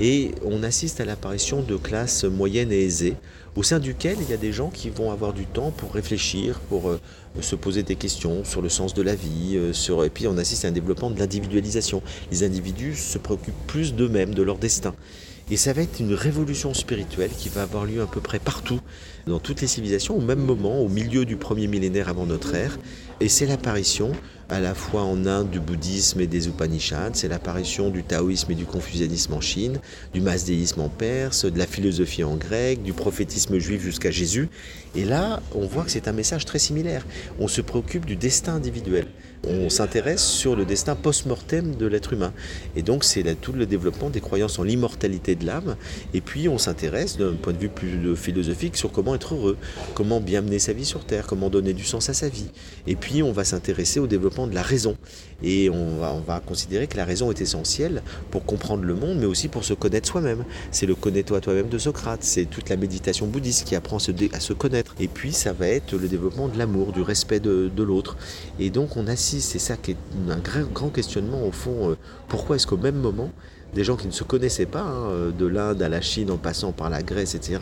et 0.00 0.32
on 0.44 0.62
assiste 0.62 1.00
à 1.00 1.04
l'apparition 1.04 1.62
de 1.62 1.76
classes 1.76 2.24
moyennes 2.24 2.72
et 2.72 2.84
aisées, 2.84 3.16
au 3.56 3.62
sein 3.62 3.78
duquel 3.78 4.16
il 4.20 4.30
y 4.30 4.32
a 4.32 4.38
des 4.38 4.52
gens 4.52 4.70
qui 4.70 4.90
vont 4.90 5.10
avoir 5.10 5.32
du 5.32 5.46
temps 5.46 5.70
pour 5.70 5.92
réfléchir, 5.92 6.60
pour 6.68 6.88
euh, 6.88 7.00
se 7.40 7.54
poser 7.54 7.82
des 7.82 7.96
questions 7.96 8.44
sur 8.44 8.62
le 8.62 8.68
sens 8.68 8.94
de 8.94 9.02
la 9.02 9.14
vie, 9.14 9.56
euh, 9.56 10.04
et 10.04 10.10
puis 10.10 10.26
on 10.26 10.38
assiste 10.38 10.64
à 10.64 10.68
un 10.68 10.72
développement 10.72 11.10
de 11.10 11.18
l'individualisation. 11.18 12.02
Les 12.30 12.44
individus 12.44 12.96
se 12.96 13.18
préoccupent 13.18 13.66
plus 13.66 13.94
d'eux-mêmes, 13.94 14.34
de 14.34 14.42
leur 14.42 14.58
destin. 14.58 14.94
Et 15.50 15.56
ça 15.56 15.72
va 15.72 15.82
être 15.82 16.00
une 16.00 16.14
révolution 16.14 16.72
spirituelle 16.74 17.30
qui 17.36 17.48
va 17.48 17.62
avoir 17.62 17.84
lieu 17.84 18.00
à 18.00 18.06
peu 18.06 18.20
près 18.20 18.38
partout, 18.38 18.80
dans 19.26 19.38
toutes 19.38 19.60
les 19.60 19.66
civilisations, 19.66 20.16
au 20.16 20.20
même 20.20 20.40
moment, 20.40 20.80
au 20.80 20.88
milieu 20.88 21.24
du 21.24 21.36
premier 21.36 21.66
millénaire 21.66 22.08
avant 22.08 22.26
notre 22.26 22.54
ère. 22.54 22.78
Et 23.20 23.28
c'est 23.28 23.46
l'apparition 23.46 24.12
à 24.52 24.60
la 24.60 24.74
fois 24.74 25.02
en 25.02 25.24
Inde 25.24 25.48
du 25.48 25.60
bouddhisme 25.60 26.20
et 26.20 26.26
des 26.26 26.48
Upanishads, 26.48 27.14
c'est 27.14 27.28
l'apparition 27.28 27.88
du 27.88 28.02
taoïsme 28.02 28.52
et 28.52 28.54
du 28.54 28.66
confucianisme 28.66 29.32
en 29.32 29.40
Chine, 29.40 29.78
du 30.12 30.20
masdéisme 30.20 30.82
en 30.82 30.90
Perse, 30.90 31.46
de 31.46 31.58
la 31.58 31.66
philosophie 31.66 32.22
en 32.22 32.36
grec, 32.36 32.82
du 32.82 32.92
prophétisme 32.92 33.58
juif 33.58 33.80
jusqu'à 33.80 34.10
Jésus. 34.10 34.50
Et 34.94 35.04
là, 35.04 35.40
on 35.54 35.66
voit 35.66 35.84
que 35.84 35.90
c'est 35.90 36.06
un 36.06 36.12
message 36.12 36.44
très 36.44 36.58
similaire. 36.58 37.06
On 37.38 37.48
se 37.48 37.62
préoccupe 37.62 38.04
du 38.04 38.16
destin 38.16 38.54
individuel 38.56 39.06
on 39.46 39.68
s'intéresse 39.68 40.24
sur 40.24 40.54
le 40.56 40.64
destin 40.64 40.94
post-mortem 40.94 41.74
de 41.76 41.86
l'être 41.86 42.12
humain. 42.12 42.32
Et 42.76 42.82
donc 42.82 43.04
c'est 43.04 43.22
tout 43.40 43.52
le 43.52 43.66
développement 43.66 44.10
des 44.10 44.20
croyances 44.20 44.58
en 44.58 44.62
l'immortalité 44.62 45.34
de 45.34 45.46
l'âme. 45.46 45.76
Et 46.14 46.20
puis 46.20 46.48
on 46.48 46.58
s'intéresse 46.58 47.16
d'un 47.16 47.34
point 47.34 47.52
de 47.52 47.58
vue 47.58 47.68
plus 47.68 48.16
philosophique 48.16 48.76
sur 48.76 48.92
comment 48.92 49.14
être 49.14 49.34
heureux, 49.34 49.56
comment 49.94 50.20
bien 50.20 50.42
mener 50.42 50.58
sa 50.58 50.72
vie 50.72 50.84
sur 50.84 51.04
Terre, 51.04 51.26
comment 51.26 51.50
donner 51.50 51.72
du 51.72 51.84
sens 51.84 52.08
à 52.08 52.14
sa 52.14 52.28
vie. 52.28 52.50
Et 52.86 52.96
puis 52.96 53.22
on 53.22 53.32
va 53.32 53.44
s'intéresser 53.44 54.00
au 54.00 54.06
développement 54.06 54.46
de 54.46 54.54
la 54.54 54.62
raison. 54.62 54.96
Et 55.42 55.70
on 55.70 55.98
va, 55.98 56.12
on 56.12 56.20
va 56.20 56.40
considérer 56.40 56.86
que 56.86 56.96
la 56.96 57.04
raison 57.04 57.30
est 57.30 57.40
essentielle 57.40 58.02
pour 58.30 58.44
comprendre 58.44 58.84
le 58.84 58.94
monde, 58.94 59.18
mais 59.18 59.26
aussi 59.26 59.48
pour 59.48 59.64
se 59.64 59.74
connaître 59.74 60.08
soi-même. 60.08 60.44
C'est 60.70 60.86
le 60.86 60.94
connais-toi 60.94 61.40
toi-même 61.40 61.68
de 61.68 61.78
Socrate, 61.78 62.22
c'est 62.22 62.46
toute 62.46 62.68
la 62.68 62.76
méditation 62.76 63.26
bouddhiste 63.26 63.66
qui 63.66 63.74
apprend 63.74 63.96
à 63.96 64.40
se, 64.40 64.52
connaître. 64.52 64.94
Et 65.00 65.08
puis 65.08 65.32
ça 65.32 65.52
va 65.52 65.68
être 65.68 65.96
le 65.96 66.08
développement 66.08 66.48
de 66.48 66.58
l'amour, 66.58 66.92
du 66.92 67.02
respect 67.02 67.40
de, 67.40 67.70
de 67.74 67.82
l'autre. 67.82 68.16
Et 68.58 68.70
donc 68.70 68.96
on 68.96 69.06
assiste 69.06 69.52
c'est 69.52 69.58
ça 69.58 69.76
qui 69.76 69.92
est 69.92 69.96
un 70.28 70.38
grand 70.72 70.88
questionnement 70.88 71.46
au 71.46 71.52
fond. 71.52 71.90
Euh, 71.90 71.96
pourquoi 72.28 72.56
est-ce 72.56 72.66
qu'au 72.66 72.76
même 72.76 72.96
moment, 72.96 73.30
des 73.74 73.84
gens 73.84 73.96
qui 73.96 74.06
ne 74.06 74.12
se 74.12 74.24
connaissaient 74.24 74.66
pas, 74.66 74.82
hein, 74.82 75.08
euh, 75.10 75.30
de 75.30 75.46
l'Inde 75.46 75.82
à 75.82 75.88
la 75.88 76.00
Chine 76.00 76.30
en 76.30 76.36
passant 76.36 76.72
par 76.72 76.90
la 76.90 77.02
Grèce, 77.02 77.34
etc., 77.34 77.60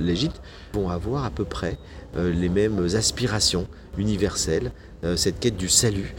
l'Égypte, 0.00 0.40
vont 0.72 0.88
avoir 0.88 1.24
à 1.24 1.30
peu 1.30 1.44
près 1.44 1.78
euh, 2.16 2.32
les 2.32 2.48
mêmes 2.48 2.86
aspirations 2.94 3.66
universelles, 3.98 4.72
cette 5.16 5.40
quête 5.40 5.56
du 5.56 5.68
salut 5.68 6.14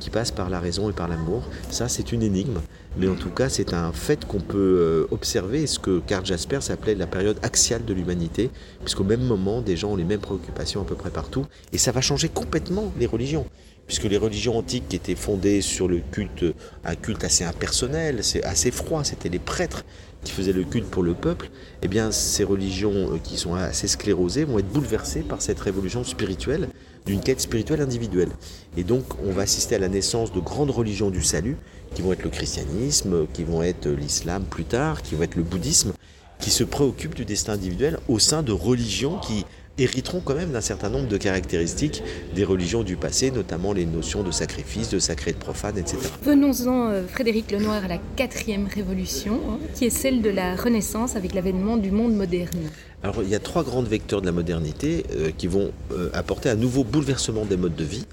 qui 0.00 0.10
passe 0.10 0.30
par 0.30 0.48
la 0.48 0.60
raison 0.60 0.88
et 0.88 0.92
par 0.92 1.08
l'amour. 1.08 1.42
Ça, 1.70 1.88
c'est 1.88 2.12
une 2.12 2.22
énigme, 2.22 2.60
mais 2.96 3.08
en 3.08 3.16
tout 3.16 3.30
cas, 3.30 3.48
c'est 3.48 3.74
un 3.74 3.92
fait 3.92 4.24
qu'on 4.24 4.40
peut 4.40 5.06
observer, 5.10 5.66
ce 5.66 5.78
que 5.78 6.00
Karl 6.00 6.24
Jasper 6.24 6.60
s'appelait 6.60 6.94
la 6.94 7.06
période 7.06 7.38
axiale 7.42 7.84
de 7.84 7.92
l'humanité, 7.92 8.50
puisqu'au 8.80 9.04
même 9.04 9.22
moment, 9.22 9.60
des 9.60 9.76
gens 9.76 9.92
ont 9.92 9.96
les 9.96 10.04
mêmes 10.04 10.20
préoccupations 10.20 10.80
à 10.80 10.84
peu 10.84 10.94
près 10.94 11.10
partout, 11.10 11.46
et 11.72 11.78
ça 11.78 11.92
va 11.92 12.00
changer 12.00 12.28
complètement 12.28 12.92
les 12.98 13.06
religions. 13.06 13.46
Puisque 13.86 14.04
les 14.04 14.16
religions 14.16 14.56
antiques 14.56 14.88
qui 14.88 14.96
étaient 14.96 15.14
fondées 15.14 15.60
sur 15.60 15.88
le 15.88 16.00
culte, 16.10 16.44
un 16.84 16.94
culte 16.94 17.22
assez 17.22 17.44
impersonnel, 17.44 18.20
assez 18.42 18.70
froid, 18.70 19.04
c'était 19.04 19.28
les 19.28 19.38
prêtres 19.38 19.84
qui 20.22 20.32
faisaient 20.32 20.52
le 20.52 20.64
culte 20.64 20.86
pour 20.86 21.02
le 21.02 21.12
peuple, 21.12 21.50
eh 21.82 21.88
bien 21.88 22.10
ces 22.10 22.44
religions 22.44 23.12
euh, 23.12 23.18
qui 23.22 23.36
sont 23.36 23.54
assez 23.54 23.88
sclérosées 23.88 24.44
vont 24.44 24.58
être 24.58 24.68
bouleversées 24.68 25.20
par 25.20 25.42
cette 25.42 25.60
révolution 25.60 26.02
spirituelle, 26.02 26.70
d'une 27.06 27.20
quête 27.20 27.40
spirituelle 27.40 27.80
individuelle. 27.80 28.30
Et 28.76 28.84
donc 28.84 29.04
on 29.24 29.32
va 29.32 29.42
assister 29.42 29.74
à 29.74 29.78
la 29.78 29.88
naissance 29.88 30.32
de 30.32 30.40
grandes 30.40 30.70
religions 30.70 31.10
du 31.10 31.22
salut, 31.22 31.56
qui 31.94 32.02
vont 32.02 32.12
être 32.12 32.24
le 32.24 32.30
christianisme, 32.30 33.26
qui 33.32 33.44
vont 33.44 33.62
être 33.62 33.88
l'islam 33.88 34.44
plus 34.44 34.64
tard, 34.64 35.02
qui 35.02 35.14
vont 35.14 35.22
être 35.22 35.36
le 35.36 35.42
bouddhisme, 35.42 35.92
qui 36.40 36.50
se 36.50 36.64
préoccupent 36.64 37.14
du 37.14 37.24
destin 37.24 37.54
individuel 37.54 37.98
au 38.08 38.18
sein 38.18 38.42
de 38.42 38.52
religions 38.52 39.18
qui 39.18 39.44
hériteront 39.78 40.20
quand 40.24 40.34
même 40.34 40.52
d'un 40.52 40.60
certain 40.60 40.88
nombre 40.88 41.08
de 41.08 41.16
caractéristiques 41.16 42.02
des 42.34 42.44
religions 42.44 42.82
du 42.82 42.96
passé, 42.96 43.30
notamment 43.30 43.72
les 43.72 43.86
notions 43.86 44.22
de 44.22 44.30
sacrifice, 44.30 44.90
de 44.90 44.98
sacré, 44.98 45.32
de 45.32 45.38
profane, 45.38 45.78
etc. 45.78 45.98
Venons-en, 46.22 46.90
euh, 46.90 47.02
Frédéric 47.06 47.50
Lenoir, 47.50 47.84
à 47.84 47.88
la 47.88 47.98
quatrième 48.16 48.66
révolution, 48.66 49.40
hein, 49.48 49.58
qui 49.74 49.86
est 49.86 49.90
celle 49.90 50.22
de 50.22 50.30
la 50.30 50.54
Renaissance 50.54 51.16
avec 51.16 51.34
l'avènement 51.34 51.76
du 51.76 51.90
monde 51.90 52.14
moderne. 52.14 52.70
Alors 53.02 53.16
il 53.22 53.28
y 53.28 53.34
a 53.34 53.40
trois 53.40 53.64
grands 53.64 53.82
vecteurs 53.82 54.20
de 54.20 54.26
la 54.26 54.32
modernité 54.32 55.04
euh, 55.12 55.30
qui 55.36 55.46
vont 55.46 55.72
euh, 55.92 56.08
apporter 56.14 56.48
un 56.48 56.54
nouveau 56.54 56.84
bouleversement 56.84 57.44
des 57.44 57.56
modes 57.56 57.76
de 57.76 57.84
vie. 57.84 58.06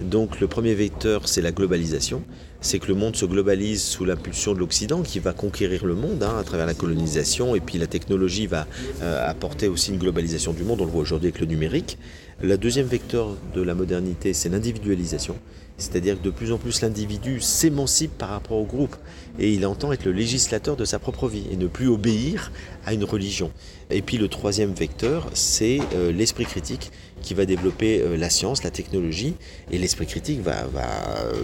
Donc 0.00 0.40
le 0.40 0.48
premier 0.48 0.74
vecteur, 0.74 1.28
c'est 1.28 1.40
la 1.40 1.52
globalisation. 1.52 2.22
C'est 2.60 2.78
que 2.78 2.88
le 2.88 2.94
monde 2.94 3.14
se 3.14 3.26
globalise 3.26 3.82
sous 3.82 4.04
l'impulsion 4.04 4.54
de 4.54 4.58
l'Occident 4.58 5.02
qui 5.02 5.20
va 5.20 5.32
conquérir 5.32 5.84
le 5.84 5.94
monde 5.94 6.22
hein, 6.22 6.36
à 6.38 6.42
travers 6.42 6.66
la 6.66 6.74
colonisation 6.74 7.54
et 7.54 7.60
puis 7.60 7.78
la 7.78 7.86
technologie 7.86 8.46
va 8.46 8.66
euh, 9.02 9.28
apporter 9.28 9.68
aussi 9.68 9.92
une 9.92 9.98
globalisation 9.98 10.52
du 10.52 10.64
monde. 10.64 10.80
On 10.80 10.84
le 10.86 10.90
voit 10.90 11.02
aujourd'hui 11.02 11.28
avec 11.28 11.40
le 11.40 11.46
numérique. 11.46 11.98
Le 12.42 12.58
deuxième 12.58 12.86
vecteur 12.86 13.36
de 13.54 13.62
la 13.62 13.74
modernité, 13.74 14.34
c'est 14.34 14.48
l'individualisation. 14.48 15.36
C'est-à-dire 15.76 16.18
que 16.18 16.24
de 16.24 16.30
plus 16.30 16.52
en 16.52 16.58
plus 16.58 16.82
l'individu 16.82 17.40
s'émancipe 17.40 18.16
par 18.16 18.30
rapport 18.30 18.58
au 18.58 18.64
groupe 18.64 18.96
et 19.38 19.52
il 19.52 19.66
entend 19.66 19.92
être 19.92 20.04
le 20.04 20.12
législateur 20.12 20.76
de 20.76 20.84
sa 20.84 20.98
propre 20.98 21.28
vie 21.28 21.44
et 21.50 21.56
ne 21.56 21.66
plus 21.66 21.88
obéir 21.88 22.52
à 22.86 22.94
une 22.94 23.04
religion. 23.04 23.50
Et 23.90 24.02
puis 24.02 24.16
le 24.16 24.28
troisième 24.28 24.72
vecteur, 24.72 25.28
c'est 25.34 25.78
euh, 25.94 26.10
l'esprit 26.10 26.46
critique 26.46 26.90
qui 27.22 27.34
va 27.34 27.46
développer 27.46 28.00
euh, 28.00 28.16
la 28.16 28.30
science, 28.30 28.62
la 28.62 28.70
technologie, 28.70 29.34
et 29.70 29.78
l'esprit 29.78 30.06
critique 30.06 30.40
va, 30.40 30.66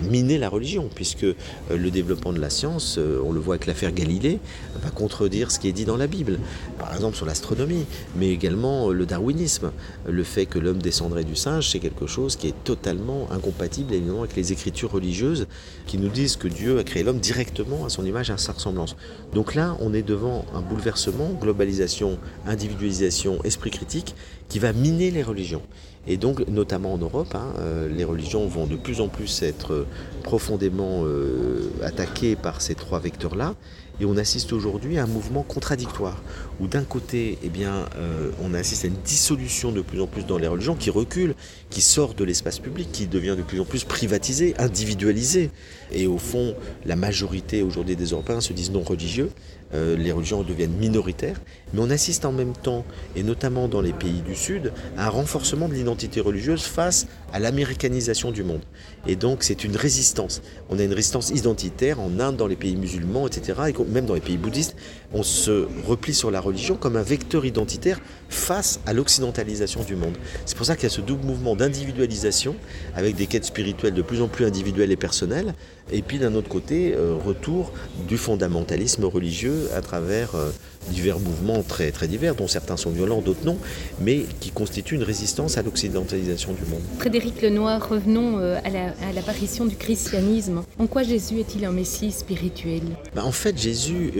miner 0.02 0.38
la 0.38 0.48
religion, 0.48 0.88
puisque 0.94 1.24
euh, 1.24 1.34
le 1.70 1.90
développement 1.90 2.32
de 2.32 2.40
la 2.40 2.50
science, 2.50 2.98
on 2.98 3.32
le 3.32 3.40
voit 3.40 3.54
avec 3.54 3.66
l'affaire 3.66 3.92
Galilée, 3.92 4.40
va 4.82 4.90
contredire 4.90 5.50
ce 5.50 5.58
qui 5.58 5.68
est 5.68 5.72
dit 5.72 5.84
dans 5.84 5.96
la 5.96 6.06
Bible, 6.06 6.38
par 6.78 6.94
exemple 6.94 7.16
sur 7.16 7.26
l'astronomie, 7.26 7.84
mais 8.16 8.30
également 8.30 8.90
le 8.90 9.06
darwinisme, 9.06 9.72
le 10.06 10.24
fait 10.24 10.46
que 10.46 10.58
l'homme 10.58 10.80
descendrait 10.80 11.24
du 11.24 11.36
singe, 11.36 11.70
c'est 11.70 11.78
quelque 11.78 12.06
chose 12.06 12.36
qui 12.36 12.48
est 12.48 12.64
totalement 12.64 13.30
incompatible 13.30 13.94
évidemment 13.94 14.20
avec 14.20 14.36
les 14.36 14.52
écritures 14.52 14.90
religieuses 14.90 15.46
qui 15.86 15.98
nous 15.98 16.08
disent 16.08 16.36
que 16.36 16.48
Dieu 16.48 16.78
a 16.78 16.84
créé 16.84 17.02
l'homme 17.02 17.20
directement 17.20 17.79
à 17.84 17.88
son 17.88 18.04
image 18.04 18.30
à 18.30 18.38
sa 18.38 18.52
ressemblance. 18.52 18.96
Donc 19.34 19.54
là, 19.54 19.76
on 19.80 19.94
est 19.94 20.02
devant 20.02 20.44
un 20.54 20.60
bouleversement, 20.60 21.30
globalisation, 21.40 22.18
individualisation, 22.46 23.42
esprit 23.44 23.70
critique, 23.70 24.14
qui 24.48 24.58
va 24.58 24.72
miner 24.72 25.10
les 25.10 25.22
religions. 25.22 25.62
Et 26.06 26.16
donc, 26.16 26.46
notamment 26.48 26.94
en 26.94 26.98
Europe, 26.98 27.34
hein, 27.34 27.52
euh, 27.58 27.88
les 27.88 28.04
religions 28.04 28.46
vont 28.46 28.66
de 28.66 28.76
plus 28.76 29.00
en 29.00 29.08
plus 29.08 29.42
être 29.42 29.86
profondément 30.22 31.04
euh, 31.04 31.70
attaquées 31.82 32.36
par 32.36 32.62
ces 32.62 32.74
trois 32.74 33.00
vecteurs-là. 33.00 33.54
Et 34.00 34.06
on 34.06 34.16
assiste 34.16 34.54
aujourd'hui 34.54 34.98
à 34.98 35.04
un 35.04 35.06
mouvement 35.06 35.42
contradictoire, 35.42 36.22
où 36.60 36.66
d'un 36.66 36.84
côté, 36.84 37.38
eh 37.42 37.50
euh, 37.64 38.30
on 38.42 38.54
assiste 38.54 38.84
à 38.84 38.88
une 38.88 39.00
dissolution 39.04 39.72
de 39.72 39.80
plus 39.80 40.00
en 40.00 40.06
plus 40.06 40.24
dans 40.26 40.38
les 40.38 40.46
religions 40.46 40.76
qui 40.76 40.90
recule, 40.90 41.34
qui 41.70 41.80
sort 41.80 42.14
de 42.14 42.22
l'espace 42.22 42.58
public, 42.58 42.90
qui 42.92 43.06
devient 43.06 43.34
de 43.36 43.42
plus 43.42 43.60
en 43.60 43.64
plus 43.64 43.84
privatisé, 43.84 44.54
individualisé. 44.58 45.50
Et 45.90 46.06
au 46.06 46.18
fond, 46.18 46.54
la 46.84 46.96
majorité 46.96 47.62
aujourd'hui 47.62 47.96
des 47.96 48.06
Européens 48.06 48.40
se 48.40 48.52
disent 48.52 48.70
non 48.70 48.82
religieux. 48.82 49.30
Euh, 49.72 49.96
les 49.96 50.10
religions 50.10 50.42
deviennent 50.42 50.72
minoritaires, 50.72 51.40
mais 51.72 51.80
on 51.80 51.90
assiste 51.90 52.24
en 52.24 52.32
même 52.32 52.54
temps, 52.54 52.84
et 53.14 53.22
notamment 53.22 53.68
dans 53.68 53.80
les 53.80 53.92
pays 53.92 54.20
du 54.20 54.34
Sud, 54.34 54.72
à 54.96 55.06
un 55.06 55.08
renforcement 55.08 55.68
de 55.68 55.74
l'identité 55.74 56.20
religieuse 56.20 56.62
face 56.62 57.06
à 57.32 57.38
l'américanisation 57.38 58.32
du 58.32 58.42
monde. 58.42 58.62
Et 59.06 59.14
donc 59.14 59.44
c'est 59.44 59.62
une 59.62 59.76
résistance. 59.76 60.42
On 60.70 60.78
a 60.80 60.82
une 60.82 60.92
résistance 60.92 61.30
identitaire 61.30 62.00
en 62.00 62.18
Inde, 62.18 62.36
dans 62.36 62.48
les 62.48 62.56
pays 62.56 62.74
musulmans, 62.74 63.28
etc., 63.28 63.60
et 63.68 63.84
même 63.84 64.06
dans 64.06 64.14
les 64.14 64.20
pays 64.20 64.38
bouddhistes, 64.38 64.74
on 65.12 65.22
se 65.22 65.66
replie 65.86 66.14
sur 66.14 66.30
la 66.30 66.40
religion 66.40 66.76
comme 66.76 66.96
un 66.96 67.02
vecteur 67.02 67.44
identitaire 67.44 68.00
face 68.28 68.80
à 68.86 68.92
l'occidentalisation 68.92 69.82
du 69.82 69.96
monde. 69.96 70.16
C'est 70.46 70.56
pour 70.56 70.66
ça 70.66 70.76
qu'il 70.76 70.84
y 70.84 70.86
a 70.86 70.94
ce 70.94 71.00
double 71.00 71.26
mouvement 71.26 71.56
d'individualisation, 71.56 72.54
avec 72.94 73.16
des 73.16 73.26
quêtes 73.26 73.44
spirituelles 73.44 73.94
de 73.94 74.02
plus 74.02 74.22
en 74.22 74.28
plus 74.28 74.44
individuelles 74.44 74.92
et 74.92 74.96
personnelles, 74.96 75.54
et 75.92 76.02
puis 76.02 76.18
d'un 76.18 76.34
autre 76.34 76.48
côté, 76.48 76.94
euh, 76.94 77.16
retour 77.24 77.72
du 78.06 78.16
fondamentalisme 78.16 79.04
religieux 79.04 79.68
à 79.74 79.80
travers 79.80 80.36
euh, 80.36 80.50
divers 80.90 81.18
mouvements 81.18 81.62
très, 81.62 81.90
très 81.90 82.06
divers, 82.06 82.36
dont 82.36 82.46
certains 82.46 82.76
sont 82.76 82.90
violents, 82.90 83.20
d'autres 83.20 83.44
non, 83.44 83.58
mais 84.00 84.24
qui 84.38 84.50
constituent 84.50 84.94
une 84.94 85.02
résistance 85.02 85.58
à 85.58 85.62
l'occidentalisation 85.62 86.52
du 86.52 86.64
monde. 86.70 86.82
Frédéric 87.00 87.42
Lenoir, 87.42 87.88
revenons 87.88 88.38
euh, 88.38 88.58
à 88.64 89.12
l'apparition 89.12 89.66
du 89.66 89.74
christianisme. 89.74 90.62
En 90.78 90.86
quoi 90.86 91.02
Jésus 91.02 91.40
est-il 91.40 91.64
un 91.64 91.72
messie 91.72 92.12
spirituel? 92.12 92.82
Bah, 93.14 93.24
En 93.24 93.32
fait, 93.32 93.58
Jésus, 93.58 94.12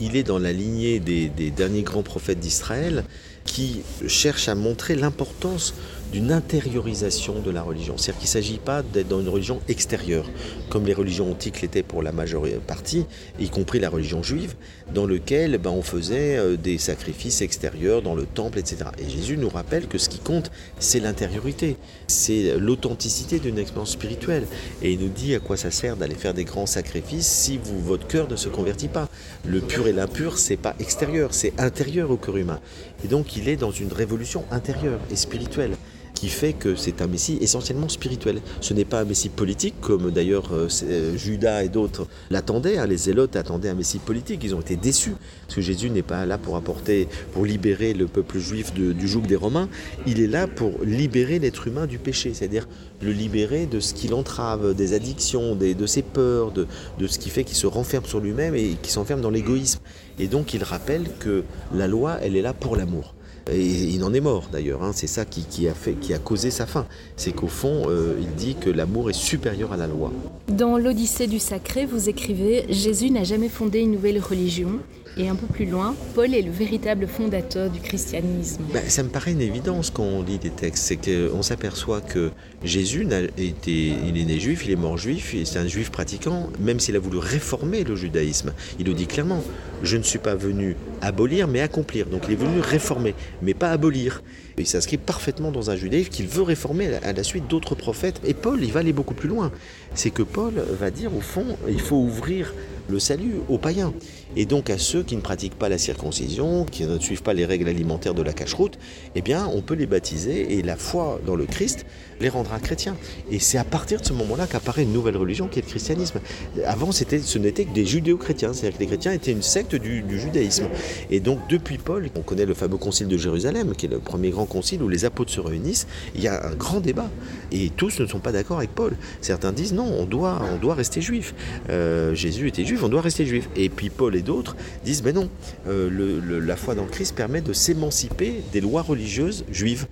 il 0.00 0.16
est 0.16 0.22
dans 0.22 0.38
la 0.38 0.52
lignée 0.52 1.00
des, 1.00 1.28
derniers 1.50 1.82
grands 1.82 2.02
prophètes 2.02 2.40
d'Israël 2.40 3.04
qui 3.44 3.82
cherchent 4.06 4.48
à 4.48 4.54
montrer 4.54 4.94
l'importance 4.94 5.74
d'une 6.12 6.32
intériorisation 6.32 7.40
de 7.40 7.50
la 7.50 7.62
religion. 7.62 7.96
C'est-à-dire 7.96 8.20
qu'il 8.20 8.28
ne 8.28 8.44
s'agit 8.44 8.58
pas 8.58 8.82
d'être 8.82 9.08
dans 9.08 9.20
une 9.20 9.28
religion 9.28 9.60
extérieure, 9.68 10.30
comme 10.68 10.86
les 10.86 10.94
religions 10.94 11.30
antiques 11.30 11.60
l'étaient 11.60 11.82
pour 11.82 12.02
la 12.02 12.12
majorité 12.12 12.56
partie, 12.66 13.06
y 13.40 13.48
compris 13.48 13.80
la 13.80 13.90
religion 13.90 14.22
juive, 14.22 14.54
dans 14.92 15.06
lequel 15.06 15.58
ben, 15.58 15.70
on 15.70 15.82
faisait 15.82 16.36
euh, 16.36 16.56
des 16.56 16.78
sacrifices 16.78 17.42
extérieurs 17.42 18.02
dans 18.02 18.14
le 18.14 18.26
temple, 18.26 18.58
etc. 18.58 18.90
Et 18.98 19.08
Jésus 19.08 19.36
nous 19.36 19.48
rappelle 19.48 19.86
que 19.86 19.98
ce 19.98 20.08
qui 20.08 20.18
compte, 20.18 20.50
c'est 20.78 21.00
l'intériorité, 21.00 21.76
c'est 22.06 22.58
l'authenticité 22.58 23.38
d'une 23.38 23.58
expérience 23.58 23.92
spirituelle. 23.92 24.46
Et 24.82 24.92
il 24.92 25.00
nous 25.00 25.08
dit 25.08 25.34
à 25.34 25.40
quoi 25.40 25.56
ça 25.56 25.70
sert 25.70 25.96
d'aller 25.96 26.14
faire 26.14 26.34
des 26.34 26.44
grands 26.44 26.66
sacrifices 26.66 27.26
si 27.26 27.58
votre 27.62 28.06
cœur 28.06 28.28
ne 28.28 28.36
se 28.36 28.48
convertit 28.48 28.88
pas. 28.88 29.08
Le 29.46 29.60
pur 29.60 29.86
et 29.86 29.92
l'impur, 29.92 30.38
c'est 30.38 30.56
pas 30.56 30.74
extérieur, 30.78 31.34
c'est 31.34 31.58
intérieur 31.58 32.10
au 32.10 32.16
cœur 32.16 32.36
humain. 32.36 32.60
Et 33.04 33.08
donc 33.08 33.36
il 33.36 33.48
est 33.48 33.56
dans 33.56 33.70
une 33.70 33.92
révolution 33.92 34.44
intérieure 34.50 35.00
et 35.10 35.16
spirituelle 35.16 35.76
qui 36.24 36.30
fait 36.30 36.54
que 36.54 36.74
c'est 36.74 37.02
un 37.02 37.06
Messie 37.06 37.36
essentiellement 37.42 37.90
spirituel. 37.90 38.40
Ce 38.62 38.72
n'est 38.72 38.86
pas 38.86 39.02
un 39.02 39.04
Messie 39.04 39.28
politique, 39.28 39.74
comme 39.82 40.10
d'ailleurs 40.10 40.54
euh, 40.54 40.68
euh, 40.84 41.14
Judas 41.18 41.64
et 41.64 41.68
d'autres 41.68 42.06
l'attendaient. 42.30 42.78
Hein. 42.78 42.86
Les 42.86 42.96
zélotes 42.96 43.36
attendaient 43.36 43.68
un 43.68 43.74
Messie 43.74 43.98
politique. 43.98 44.40
Ils 44.42 44.54
ont 44.54 44.60
été 44.62 44.76
déçus, 44.76 45.16
parce 45.42 45.56
que 45.56 45.60
Jésus 45.60 45.90
n'est 45.90 46.00
pas 46.00 46.24
là 46.24 46.38
pour 46.38 46.56
apporter, 46.56 47.08
pour 47.32 47.44
libérer 47.44 47.92
le 47.92 48.06
peuple 48.06 48.38
juif 48.38 48.72
du 48.72 49.06
joug 49.06 49.26
des 49.26 49.36
Romains. 49.36 49.68
Il 50.06 50.18
est 50.18 50.26
là 50.26 50.46
pour 50.46 50.82
libérer 50.82 51.38
l'être 51.38 51.68
humain 51.68 51.86
du 51.86 51.98
péché, 51.98 52.32
c'est-à-dire 52.32 52.66
le 53.02 53.12
libérer 53.12 53.66
de 53.66 53.78
ce 53.78 53.92
qui 53.92 54.08
l'entrave, 54.08 54.74
des 54.74 54.94
addictions, 54.94 55.54
de 55.56 55.86
ses 55.86 56.00
peurs, 56.00 56.52
de, 56.52 56.66
de 56.98 57.06
ce 57.06 57.18
qui 57.18 57.28
fait 57.28 57.44
qu'il 57.44 57.58
se 57.58 57.66
renferme 57.66 58.06
sur 58.06 58.20
lui-même 58.20 58.54
et 58.54 58.76
qu'il 58.80 58.92
s'enferme 58.92 59.20
dans 59.20 59.28
l'égoïsme. 59.28 59.80
Et 60.18 60.28
donc 60.28 60.54
il 60.54 60.64
rappelle 60.64 61.04
que 61.18 61.44
la 61.74 61.86
loi, 61.86 62.16
elle 62.22 62.34
est 62.34 62.42
là 62.42 62.54
pour 62.54 62.76
l'amour. 62.76 63.14
Il 63.52 64.02
en 64.04 64.14
est 64.14 64.20
mort 64.20 64.48
d'ailleurs, 64.50 64.82
hein. 64.82 64.92
c'est 64.94 65.06
ça 65.06 65.24
qui, 65.26 65.68
a 65.68 65.74
fait, 65.74 65.92
qui 65.94 66.14
a 66.14 66.18
causé 66.18 66.50
sa 66.50 66.66
fin. 66.66 66.86
C'est 67.16 67.32
qu'au 67.32 67.46
fond, 67.46 67.82
euh, 67.88 68.16
il 68.18 68.34
dit 68.36 68.54
que 68.54 68.70
l'amour 68.70 69.10
est 69.10 69.14
supérieur 69.14 69.72
à 69.72 69.76
la 69.76 69.86
loi. 69.86 70.10
Dans 70.48 70.78
l'Odyssée 70.78 71.26
du 71.26 71.38
Sacré, 71.38 71.84
vous 71.84 72.08
écrivez 72.08 72.64
Jésus 72.70 73.10
n'a 73.10 73.24
jamais 73.24 73.50
fondé 73.50 73.80
une 73.80 73.92
nouvelle 73.92 74.18
religion, 74.18 74.80
et 75.16 75.28
un 75.28 75.36
peu 75.36 75.46
plus 75.46 75.66
loin, 75.66 75.94
Paul 76.14 76.34
est 76.34 76.42
le 76.42 76.50
véritable 76.50 77.06
fondateur 77.06 77.70
du 77.70 77.80
christianisme. 77.80 78.64
Ben, 78.72 78.82
ça 78.88 79.02
me 79.02 79.08
paraît 79.08 79.32
une 79.32 79.40
évidence 79.40 79.90
quand 79.90 80.02
on 80.02 80.22
lit 80.22 80.38
des 80.38 80.50
textes. 80.50 80.84
C'est 80.84 80.96
qu'on 80.96 81.42
s'aperçoit 81.42 82.00
que 82.00 82.30
Jésus 82.64 83.06
a 83.12 83.20
été, 83.40 83.92
il 84.06 84.18
est 84.18 84.24
né 84.24 84.40
juif, 84.40 84.64
il 84.64 84.72
est 84.72 84.76
mort 84.76 84.98
juif, 84.98 85.34
c'est 85.44 85.58
un 85.58 85.66
juif 85.66 85.90
pratiquant, 85.90 86.48
même 86.58 86.80
s'il 86.80 86.96
a 86.96 86.98
voulu 86.98 87.18
réformer 87.18 87.84
le 87.84 87.94
judaïsme. 87.94 88.52
Il 88.78 88.86
le 88.86 88.94
dit 88.94 89.06
clairement 89.06 89.42
Je 89.82 89.96
ne 89.96 90.02
suis 90.02 90.18
pas 90.18 90.34
venu 90.34 90.76
abolir, 91.00 91.46
mais 91.46 91.60
accomplir. 91.60 92.06
Donc 92.06 92.22
il 92.28 92.32
est 92.32 92.36
venu 92.36 92.60
réformer, 92.60 93.14
mais 93.42 93.54
pas 93.54 93.70
abolir. 93.70 94.22
Il 94.56 94.66
s'inscrit 94.66 94.98
parfaitement 94.98 95.50
dans 95.50 95.70
un 95.70 95.76
judaïsme 95.76 96.10
qu'il 96.10 96.28
veut 96.28 96.42
réformer 96.42 96.94
à 97.02 97.12
la 97.12 97.22
suite 97.24 97.48
d'autres 97.48 97.74
prophètes. 97.74 98.20
Et 98.24 98.34
Paul, 98.34 98.62
il 98.62 98.72
va 98.72 98.80
aller 98.80 98.92
beaucoup 98.92 99.14
plus 99.14 99.28
loin. 99.28 99.50
C'est 99.94 100.10
que 100.10 100.22
Paul 100.22 100.54
va 100.54 100.90
dire, 100.90 101.14
au 101.14 101.20
fond, 101.20 101.44
il 101.68 101.80
faut 101.80 101.96
ouvrir 101.96 102.54
le 102.88 102.98
salut 102.98 103.34
aux 103.48 103.58
païens. 103.58 103.92
Et 104.36 104.46
donc 104.46 104.70
à 104.70 104.78
ceux 104.78 105.02
qui 105.02 105.16
ne 105.16 105.20
pratiquent 105.20 105.58
pas 105.58 105.68
la 105.68 105.78
circoncision, 105.78 106.64
qui 106.64 106.84
ne 106.84 106.98
suivent 106.98 107.22
pas 107.22 107.34
les 107.34 107.44
règles 107.44 107.68
alimentaires 107.68 108.14
de 108.14 108.22
la 108.22 108.32
cache-route, 108.32 108.78
eh 109.14 109.22
bien 109.22 109.48
on 109.52 109.62
peut 109.62 109.74
les 109.74 109.86
baptiser 109.86 110.54
et 110.54 110.62
la 110.62 110.76
foi 110.76 111.20
dans 111.26 111.36
le 111.36 111.46
Christ 111.46 111.86
les 112.20 112.28
rendra 112.28 112.58
chrétiens. 112.58 112.96
Et 113.30 113.38
c'est 113.38 113.58
à 113.58 113.64
partir 113.64 114.00
de 114.00 114.06
ce 114.06 114.12
moment-là 114.12 114.46
qu'apparaît 114.46 114.82
une 114.82 114.92
nouvelle 114.92 115.16
religion 115.16 115.48
qui 115.48 115.58
est 115.58 115.62
le 115.62 115.68
christianisme. 115.68 116.20
Avant 116.64 116.92
c'était, 116.92 117.18
ce 117.18 117.38
n'était 117.38 117.64
que 117.64 117.74
des 117.74 117.86
judéo-chrétiens, 117.86 118.52
c'est-à-dire 118.52 118.78
que 118.78 118.82
les 118.82 118.88
chrétiens 118.88 119.12
étaient 119.12 119.32
une 119.32 119.42
secte 119.42 119.74
du, 119.74 120.04
judaïsme. 120.18 120.68
Et 121.10 121.20
donc 121.20 121.40
depuis 121.48 121.78
Paul, 121.78 122.08
on 122.16 122.22
connaît 122.22 122.46
le 122.46 122.54
fameux 122.54 122.76
concile 122.76 123.08
de 123.08 123.16
Jérusalem, 123.16 123.74
qui 123.76 123.86
est 123.86 123.88
le 123.88 123.98
premier 123.98 124.30
grand 124.30 124.46
concile 124.46 124.82
où 124.82 124.88
les 124.88 125.04
apôtres 125.04 125.32
se 125.32 125.40
réunissent, 125.40 125.86
il 126.14 126.22
y 126.22 126.28
a 126.28 126.46
un 126.46 126.54
grand 126.54 126.80
débat. 126.80 127.10
Et 127.52 127.70
tous 127.70 128.00
ne 128.00 128.06
sont 128.06 128.20
pas 128.20 128.32
d'accord 128.32 128.58
avec 128.58 128.74
Paul. 128.74 128.96
Certains 129.20 129.52
disent 129.52 129.72
non, 129.72 129.86
on 129.98 130.06
doit, 130.06 130.42
on 130.52 130.56
doit 130.56 130.74
rester 130.74 131.00
juif. 131.00 131.34
Euh, 131.70 132.14
Jésus 132.14 132.48
était 132.48 132.64
juif, 132.64 132.82
on 132.82 132.88
doit 132.88 133.00
rester 133.00 133.26
juif. 133.26 133.48
Et 133.56 133.68
puis 133.68 133.90
Paul 133.90 134.14
et 134.16 134.22
d'autres 134.24 134.56
disent 134.84 135.02
mais 135.02 135.12
non, 135.12 135.28
euh, 135.68 136.40
la 136.40 136.56
foi 136.56 136.74
dans 136.74 136.84
le 136.84 136.90
Christ 136.90 137.14
permet 137.14 137.40
de 137.40 137.52
s'émanciper 137.52 138.42
des 138.52 138.60
lois 138.60 138.82
religieuses 138.82 139.44
juives. 139.50 139.86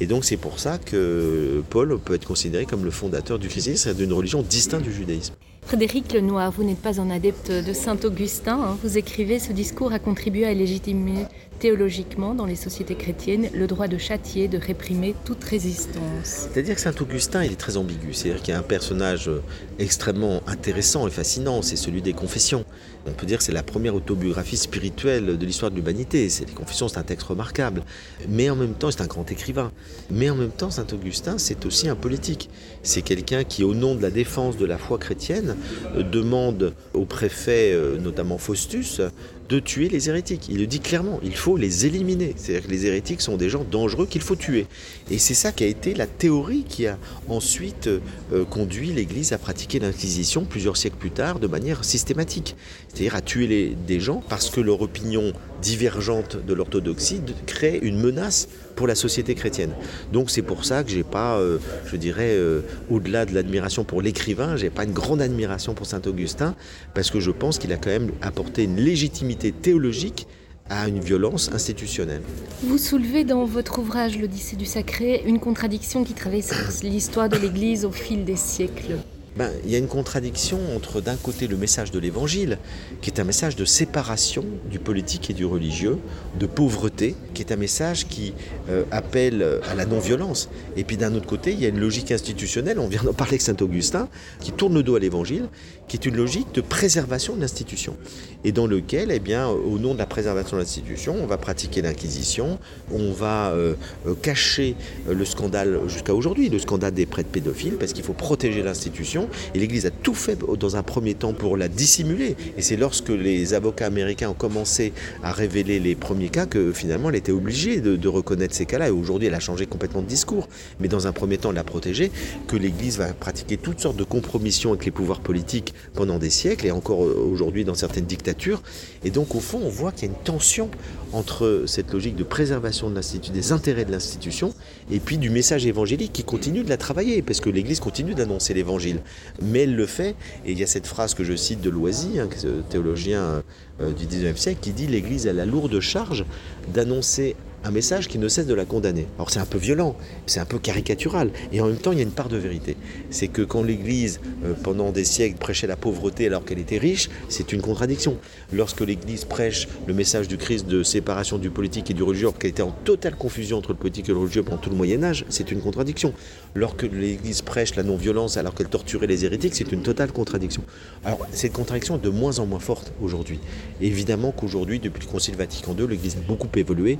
Et 0.00 0.06
donc 0.06 0.24
c'est 0.24 0.36
pour 0.36 0.60
ça 0.60 0.78
que 0.78 1.62
Paul 1.70 1.98
peut 1.98 2.14
être 2.14 2.26
considéré 2.26 2.66
comme 2.66 2.84
le 2.84 2.90
fondateur 2.90 3.38
du 3.38 3.48
christianisme, 3.48 3.90
c'est 3.90 3.96
d'une 3.96 4.12
religion 4.12 4.42
distincte 4.42 4.84
du 4.84 4.92
judaïsme. 4.92 5.34
Frédéric 5.68 6.14
Lenoir, 6.14 6.50
vous 6.50 6.64
n'êtes 6.64 6.78
pas 6.78 6.98
un 6.98 7.10
adepte 7.10 7.50
de 7.50 7.72
Saint 7.74 7.98
Augustin. 8.02 8.58
Hein. 8.58 8.78
Vous 8.82 8.96
écrivez 8.96 9.38
ce 9.38 9.52
discours 9.52 9.92
a 9.92 9.98
contribué 9.98 10.46
à 10.46 10.54
légitimer 10.54 11.26
théologiquement 11.58 12.34
dans 12.34 12.46
les 12.46 12.56
sociétés 12.56 12.94
chrétiennes 12.94 13.48
le 13.54 13.66
droit 13.66 13.88
de 13.88 13.98
châtier, 13.98 14.48
de 14.48 14.58
réprimer 14.58 15.14
toute 15.24 15.42
résistance. 15.44 16.02
C'est-à-dire 16.24 16.74
que 16.74 16.80
Saint 16.80 16.94
Augustin, 17.00 17.44
il 17.44 17.52
est 17.52 17.56
très 17.56 17.76
ambigu. 17.76 18.12
C'est-à-dire 18.12 18.42
qu'il 18.42 18.54
y 18.54 18.56
a 18.56 18.60
un 18.60 18.62
personnage 18.62 19.28
euh, 19.28 19.42
extrêmement 19.78 20.42
intéressant 20.46 21.06
et 21.06 21.10
fascinant, 21.10 21.62
c'est 21.62 21.76
celui 21.76 22.02
des 22.02 22.12
confessions. 22.12 22.64
On 23.06 23.12
peut 23.12 23.26
dire 23.26 23.38
que 23.38 23.44
c'est 23.44 23.52
la 23.52 23.62
première 23.62 23.94
autobiographie 23.94 24.56
spirituelle 24.56 25.38
de 25.38 25.46
l'histoire 25.46 25.70
de 25.70 25.76
l'humanité. 25.76 26.28
Les 26.46 26.52
confessions, 26.52 26.88
c'est 26.88 26.98
un 26.98 27.02
texte 27.02 27.26
remarquable. 27.26 27.82
Mais 28.28 28.50
en 28.50 28.56
même 28.56 28.74
temps, 28.74 28.90
c'est 28.90 29.00
un 29.00 29.06
grand 29.06 29.30
écrivain. 29.30 29.72
Mais 30.10 30.28
en 30.30 30.34
même 30.34 30.50
temps, 30.50 30.70
Saint 30.70 30.86
Augustin, 30.92 31.38
c'est 31.38 31.64
aussi 31.64 31.88
un 31.88 31.96
politique. 31.96 32.50
C'est 32.82 33.02
quelqu'un 33.02 33.44
qui, 33.44 33.64
au 33.64 33.74
nom 33.74 33.94
de 33.94 34.02
la 34.02 34.10
défense 34.10 34.56
de 34.56 34.66
la 34.66 34.78
foi 34.78 34.98
chrétienne, 34.98 35.56
euh, 35.96 36.02
demande 36.02 36.74
au 36.92 37.04
préfet, 37.04 37.72
euh, 37.72 37.98
notamment 37.98 38.38
Faustus, 38.38 39.00
de 39.48 39.60
tuer 39.60 39.88
les 39.88 40.08
hérétiques. 40.08 40.46
Il 40.48 40.58
le 40.58 40.66
dit 40.66 40.80
clairement, 40.80 41.20
il 41.22 41.34
faut 41.34 41.56
les 41.56 41.86
éliminer. 41.86 42.34
C'est-à-dire 42.36 42.66
que 42.66 42.70
les 42.70 42.86
hérétiques 42.86 43.20
sont 43.20 43.36
des 43.36 43.48
gens 43.48 43.64
dangereux 43.64 44.06
qu'il 44.06 44.20
faut 44.20 44.36
tuer. 44.36 44.66
Et 45.10 45.18
c'est 45.18 45.34
ça 45.34 45.52
qui 45.52 45.64
a 45.64 45.66
été 45.66 45.94
la 45.94 46.06
théorie 46.06 46.64
qui 46.68 46.86
a 46.86 46.98
ensuite 47.28 47.86
euh, 47.86 48.44
conduit 48.44 48.92
l'Église 48.92 49.32
à 49.32 49.38
pratiquer 49.38 49.78
l'Inquisition 49.78 50.44
plusieurs 50.44 50.76
siècles 50.76 50.96
plus 50.96 51.10
tard 51.10 51.38
de 51.38 51.46
manière 51.46 51.84
systématique. 51.84 52.56
C'est-à-dire 52.98 53.14
à 53.14 53.20
tuer 53.20 53.46
les, 53.46 53.76
des 53.86 54.00
gens 54.00 54.24
parce 54.28 54.50
que 54.50 54.60
leur 54.60 54.82
opinion 54.82 55.32
divergente 55.62 56.36
de 56.44 56.52
l'orthodoxie 56.52 57.20
crée 57.46 57.78
une 57.80 57.96
menace 57.96 58.48
pour 58.74 58.88
la 58.88 58.96
société 58.96 59.36
chrétienne. 59.36 59.70
Donc 60.12 60.30
c'est 60.30 60.42
pour 60.42 60.64
ça 60.64 60.82
que 60.82 60.90
j'ai 60.90 61.04
pas, 61.04 61.38
euh, 61.38 61.58
je 61.86 61.94
dirais, 61.94 62.34
euh, 62.34 62.62
au-delà 62.90 63.24
de 63.24 63.36
l'admiration 63.36 63.84
pour 63.84 64.02
l'écrivain, 64.02 64.56
j'ai 64.56 64.68
pas 64.68 64.82
une 64.82 64.92
grande 64.92 65.22
admiration 65.22 65.74
pour 65.74 65.86
saint 65.86 66.02
Augustin, 66.06 66.56
parce 66.92 67.12
que 67.12 67.20
je 67.20 67.30
pense 67.30 67.58
qu'il 67.58 67.72
a 67.72 67.76
quand 67.76 67.90
même 67.90 68.10
apporté 68.20 68.64
une 68.64 68.78
légitimité 68.78 69.52
théologique 69.52 70.26
à 70.68 70.88
une 70.88 70.98
violence 70.98 71.52
institutionnelle. 71.52 72.22
Vous 72.64 72.78
soulevez 72.78 73.22
dans 73.22 73.44
votre 73.44 73.78
ouvrage 73.78 74.18
L'Odyssée 74.18 74.56
du 74.56 74.66
Sacré 74.66 75.22
une 75.24 75.38
contradiction 75.38 76.02
qui 76.02 76.14
traverse 76.14 76.82
l'histoire 76.82 77.28
de 77.28 77.36
l'Église 77.36 77.84
au 77.84 77.92
fil 77.92 78.24
des 78.24 78.34
siècles. 78.34 78.96
Ben, 79.38 79.52
il 79.64 79.70
y 79.70 79.76
a 79.76 79.78
une 79.78 79.86
contradiction 79.86 80.58
entre 80.74 81.00
d'un 81.00 81.14
côté 81.14 81.46
le 81.46 81.56
message 81.56 81.92
de 81.92 82.00
l'évangile, 82.00 82.58
qui 83.00 83.08
est 83.08 83.20
un 83.20 83.24
message 83.24 83.54
de 83.54 83.64
séparation 83.64 84.44
du 84.68 84.80
politique 84.80 85.30
et 85.30 85.32
du 85.32 85.44
religieux, 85.44 85.98
de 86.40 86.46
pauvreté, 86.46 87.14
qui 87.34 87.42
est 87.42 87.52
un 87.52 87.56
message 87.56 88.08
qui 88.08 88.34
euh, 88.68 88.82
appelle 88.90 89.46
à 89.70 89.76
la 89.76 89.86
non-violence. 89.86 90.48
Et 90.76 90.82
puis 90.82 90.96
d'un 90.96 91.14
autre 91.14 91.26
côté, 91.26 91.52
il 91.52 91.60
y 91.60 91.66
a 91.66 91.68
une 91.68 91.78
logique 91.78 92.10
institutionnelle, 92.10 92.80
on 92.80 92.88
vient 92.88 93.04
d'en 93.04 93.12
parler 93.12 93.34
avec 93.34 93.42
saint 93.42 93.54
Augustin, 93.60 94.08
qui 94.40 94.50
tourne 94.50 94.74
le 94.74 94.82
dos 94.82 94.96
à 94.96 94.98
l'évangile, 94.98 95.48
qui 95.86 95.96
est 95.96 96.04
une 96.04 96.16
logique 96.16 96.52
de 96.52 96.60
préservation 96.60 97.36
de 97.36 97.40
l'institution. 97.40 97.96
Et 98.42 98.50
dans 98.50 98.66
lequel, 98.66 99.12
eh 99.12 99.20
bien, 99.20 99.46
au 99.46 99.78
nom 99.78 99.94
de 99.94 99.98
la 99.98 100.06
préservation 100.06 100.56
de 100.56 100.62
l'institution, 100.62 101.14
on 101.22 101.26
va 101.26 101.38
pratiquer 101.38 101.80
l'inquisition, 101.80 102.58
on 102.92 103.12
va 103.12 103.50
euh, 103.50 103.74
euh 104.06 104.14
cacher 104.20 104.74
le 105.08 105.24
scandale 105.24 105.78
jusqu'à 105.86 106.12
aujourd'hui, 106.14 106.48
le 106.48 106.58
scandale 106.58 106.92
des 106.92 107.06
prêtres 107.06 107.30
pédophiles, 107.30 107.76
parce 107.76 107.92
qu'il 107.92 108.02
faut 108.02 108.14
protéger 108.14 108.64
l'institution 108.64 109.27
et 109.54 109.58
l'Église 109.58 109.86
a 109.86 109.90
tout 109.90 110.14
fait 110.14 110.38
dans 110.58 110.76
un 110.76 110.82
premier 110.82 111.14
temps 111.14 111.32
pour 111.32 111.56
la 111.56 111.68
dissimuler. 111.68 112.36
Et 112.56 112.62
c'est 112.62 112.76
lorsque 112.76 113.08
les 113.08 113.54
avocats 113.54 113.86
américains 113.86 114.30
ont 114.30 114.34
commencé 114.34 114.92
à 115.22 115.32
révéler 115.32 115.80
les 115.80 115.94
premiers 115.94 116.28
cas 116.28 116.46
que 116.46 116.72
finalement 116.72 117.10
elle 117.10 117.16
était 117.16 117.32
obligée 117.32 117.80
de, 117.80 118.08
reconnaître 118.08 118.54
ces 118.54 118.66
cas-là. 118.66 118.88
Et 118.88 118.90
aujourd'hui, 118.90 119.28
elle 119.28 119.34
a 119.34 119.40
changé 119.40 119.66
complètement 119.66 120.02
de 120.02 120.06
discours. 120.06 120.48
Mais 120.80 120.88
dans 120.88 121.06
un 121.06 121.12
premier 121.12 121.38
temps, 121.38 121.50
elle 121.50 121.56
l'a 121.56 121.64
protégée, 121.64 122.10
que 122.46 122.56
l'Église 122.56 122.98
va 122.98 123.12
pratiquer 123.12 123.56
toutes 123.56 123.80
sortes 123.80 123.96
de 123.96 124.04
compromissions 124.04 124.70
avec 124.70 124.84
les 124.84 124.90
pouvoirs 124.90 125.20
politiques 125.20 125.74
pendant 125.94 126.18
des 126.18 126.30
siècles, 126.30 126.66
et 126.66 126.70
encore 126.70 127.04
euh, 127.04 127.28
aujourd'hui 127.30 127.64
dans 127.64 127.74
certaines 127.74 128.06
dictatures. 128.06 128.62
Et 129.04 129.10
donc, 129.10 129.34
au 129.34 129.40
fond, 129.40 129.60
on 129.64 129.68
voit 129.68 129.92
qu'il 129.92 130.08
y 130.08 130.10
a 130.10 130.14
une 130.14 130.22
tension 130.22 130.70
entre 131.12 131.64
cette 131.66 131.92
logique 131.92 132.16
de 132.16 132.24
préservation 132.24 132.90
de 132.90 132.94
l'institut, 132.94 133.30
des 133.30 133.52
intérêts 133.52 133.84
de 133.84 133.92
l'institution, 133.92 134.54
et 134.90 135.00
puis 135.00 135.18
du 135.18 135.30
message 135.30 135.66
évangélique 135.66 136.12
qui 136.12 136.24
continue 136.24 136.62
de 136.62 136.68
la 136.68 136.76
travailler, 136.76 137.22
parce 137.22 137.40
que 137.40 137.50
l'Église 137.50 137.80
continue 137.80 138.14
d'annoncer 138.14 138.54
l'Évangile 138.54 139.00
mais 139.42 139.60
elle 139.60 139.76
le 139.76 139.86
fait. 139.86 140.14
Et 140.44 140.52
il 140.52 140.58
y 140.58 140.62
a 140.62 140.66
cette 140.66 140.86
phrase 140.86 141.14
que 141.14 141.24
je 141.24 141.34
cite 141.34 141.60
de 141.60 141.70
Loisy, 141.70 142.18
hein, 142.18 142.28
ce 142.36 142.62
théologien 142.68 143.42
euh, 143.80 143.92
du 143.92 144.06
19e 144.06 144.36
siècle, 144.36 144.58
qui 144.60 144.72
dit 144.72 144.86
L'Église 144.86 145.26
a 145.26 145.32
la 145.32 145.46
lourde 145.46 145.80
charge 145.80 146.24
d'annoncer 146.72 147.36
un 147.64 147.70
message 147.70 148.08
qui 148.08 148.18
ne 148.18 148.28
cesse 148.28 148.46
de 148.46 148.54
la 148.54 148.64
condamner. 148.64 149.06
Alors 149.16 149.30
c'est 149.30 149.40
un 149.40 149.46
peu 149.46 149.58
violent, 149.58 149.96
c'est 150.26 150.40
un 150.40 150.44
peu 150.44 150.58
caricatural, 150.58 151.30
et 151.52 151.60
en 151.60 151.66
même 151.66 151.76
temps 151.76 151.92
il 151.92 151.98
y 151.98 152.00
a 152.00 152.04
une 152.04 152.10
part 152.10 152.28
de 152.28 152.36
vérité. 152.36 152.76
C'est 153.10 153.28
que 153.28 153.42
quand 153.42 153.62
l'Église, 153.62 154.20
euh, 154.44 154.54
pendant 154.62 154.90
des 154.92 155.04
siècles, 155.04 155.38
prêchait 155.38 155.66
la 155.66 155.76
pauvreté 155.76 156.26
alors 156.26 156.44
qu'elle 156.44 156.58
était 156.58 156.78
riche, 156.78 157.08
c'est 157.28 157.52
une 157.52 157.60
contradiction. 157.60 158.16
Lorsque 158.52 158.80
l'Église 158.80 159.24
prêche 159.24 159.68
le 159.86 159.94
message 159.94 160.28
du 160.28 160.36
Christ 160.36 160.66
de 160.66 160.82
séparation 160.82 161.38
du 161.38 161.50
politique 161.50 161.90
et 161.90 161.94
du 161.94 162.02
religieux, 162.02 162.28
alors 162.28 162.38
qu'elle 162.38 162.50
était 162.50 162.62
en 162.62 162.70
totale 162.84 163.16
confusion 163.16 163.58
entre 163.58 163.70
le 163.72 163.78
politique 163.78 164.08
et 164.08 164.12
le 164.12 164.18
religieux 164.18 164.42
pendant 164.42 164.58
tout 164.58 164.70
le 164.70 164.76
Moyen 164.76 165.02
Âge, 165.02 165.24
c'est 165.28 165.50
une 165.50 165.60
contradiction. 165.60 166.12
Lorsque 166.54 166.82
l'Église 166.82 167.42
prêche 167.42 167.74
la 167.76 167.82
non-violence 167.82 168.36
alors 168.36 168.54
qu'elle 168.54 168.68
torturait 168.68 169.06
les 169.06 169.24
hérétiques, 169.24 169.54
c'est 169.54 169.70
une 169.72 169.82
totale 169.82 170.12
contradiction. 170.12 170.62
Alors 171.04 171.26
cette 171.32 171.52
contradiction 171.52 171.96
est 171.96 172.04
de 172.04 172.08
moins 172.08 172.38
en 172.38 172.46
moins 172.46 172.58
forte 172.58 172.92
aujourd'hui. 173.02 173.40
Évidemment 173.80 174.32
qu'aujourd'hui, 174.32 174.80
depuis 174.80 175.04
le 175.04 175.10
Concile 175.10 175.36
Vatican 175.36 175.74
II, 175.78 175.86
l'Église 175.86 176.16
a 176.16 176.20
beaucoup 176.26 176.48
évolué 176.56 176.98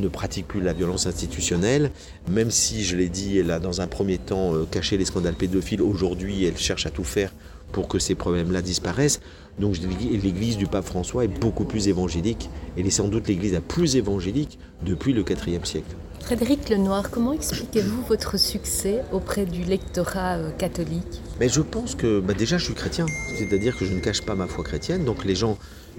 ne 0.00 0.08
pratique 0.08 0.48
plus 0.48 0.60
la 0.60 0.72
violence 0.72 1.06
institutionnelle, 1.06 1.90
même 2.28 2.50
si, 2.50 2.84
je 2.84 2.96
l'ai 2.96 3.08
dit, 3.08 3.38
elle 3.38 3.50
a 3.50 3.58
dans 3.58 3.80
un 3.80 3.86
premier 3.86 4.18
temps 4.18 4.54
euh, 4.54 4.66
caché 4.70 4.96
les 4.96 5.04
scandales 5.04 5.34
pédophiles, 5.34 5.82
aujourd'hui 5.82 6.44
elle 6.44 6.56
cherche 6.56 6.86
à 6.86 6.90
tout 6.90 7.04
faire 7.04 7.32
pour 7.72 7.88
que 7.88 7.98
ces 7.98 8.14
problèmes-là 8.14 8.62
disparaissent. 8.62 9.20
Donc 9.58 9.76
l'église 10.22 10.56
du 10.56 10.66
pape 10.66 10.84
François 10.84 11.24
est 11.24 11.28
beaucoup 11.28 11.64
plus 11.64 11.88
évangélique, 11.88 12.50
elle 12.76 12.86
est 12.86 12.90
sans 12.90 13.08
doute 13.08 13.26
l'église 13.26 13.54
la 13.54 13.60
plus 13.60 13.96
évangélique 13.96 14.58
depuis 14.84 15.12
le 15.12 15.24
IVe 15.30 15.64
siècle. 15.64 15.96
Frédéric 16.20 16.68
Lenoir, 16.68 17.10
comment 17.10 17.32
expliquez-vous 17.32 18.02
votre 18.02 18.36
succès 18.36 19.02
auprès 19.12 19.46
du 19.46 19.62
lectorat 19.62 20.36
euh, 20.36 20.50
catholique? 20.50 21.22
Mais 21.38 21.48
Je 21.48 21.60
pense 21.60 21.94
que 21.94 22.20
bah, 22.20 22.34
déjà 22.34 22.58
je 22.58 22.64
suis 22.64 22.74
chrétien, 22.74 23.06
c'est-à-dire 23.38 23.76
que 23.76 23.84
je 23.84 23.94
ne 23.94 24.00
cache 24.00 24.22
pas 24.22 24.34
ma 24.34 24.46
foi 24.46 24.64
chrétienne, 24.64 25.04
donc 25.04 25.24
les 25.24 25.36
gens 25.36 25.56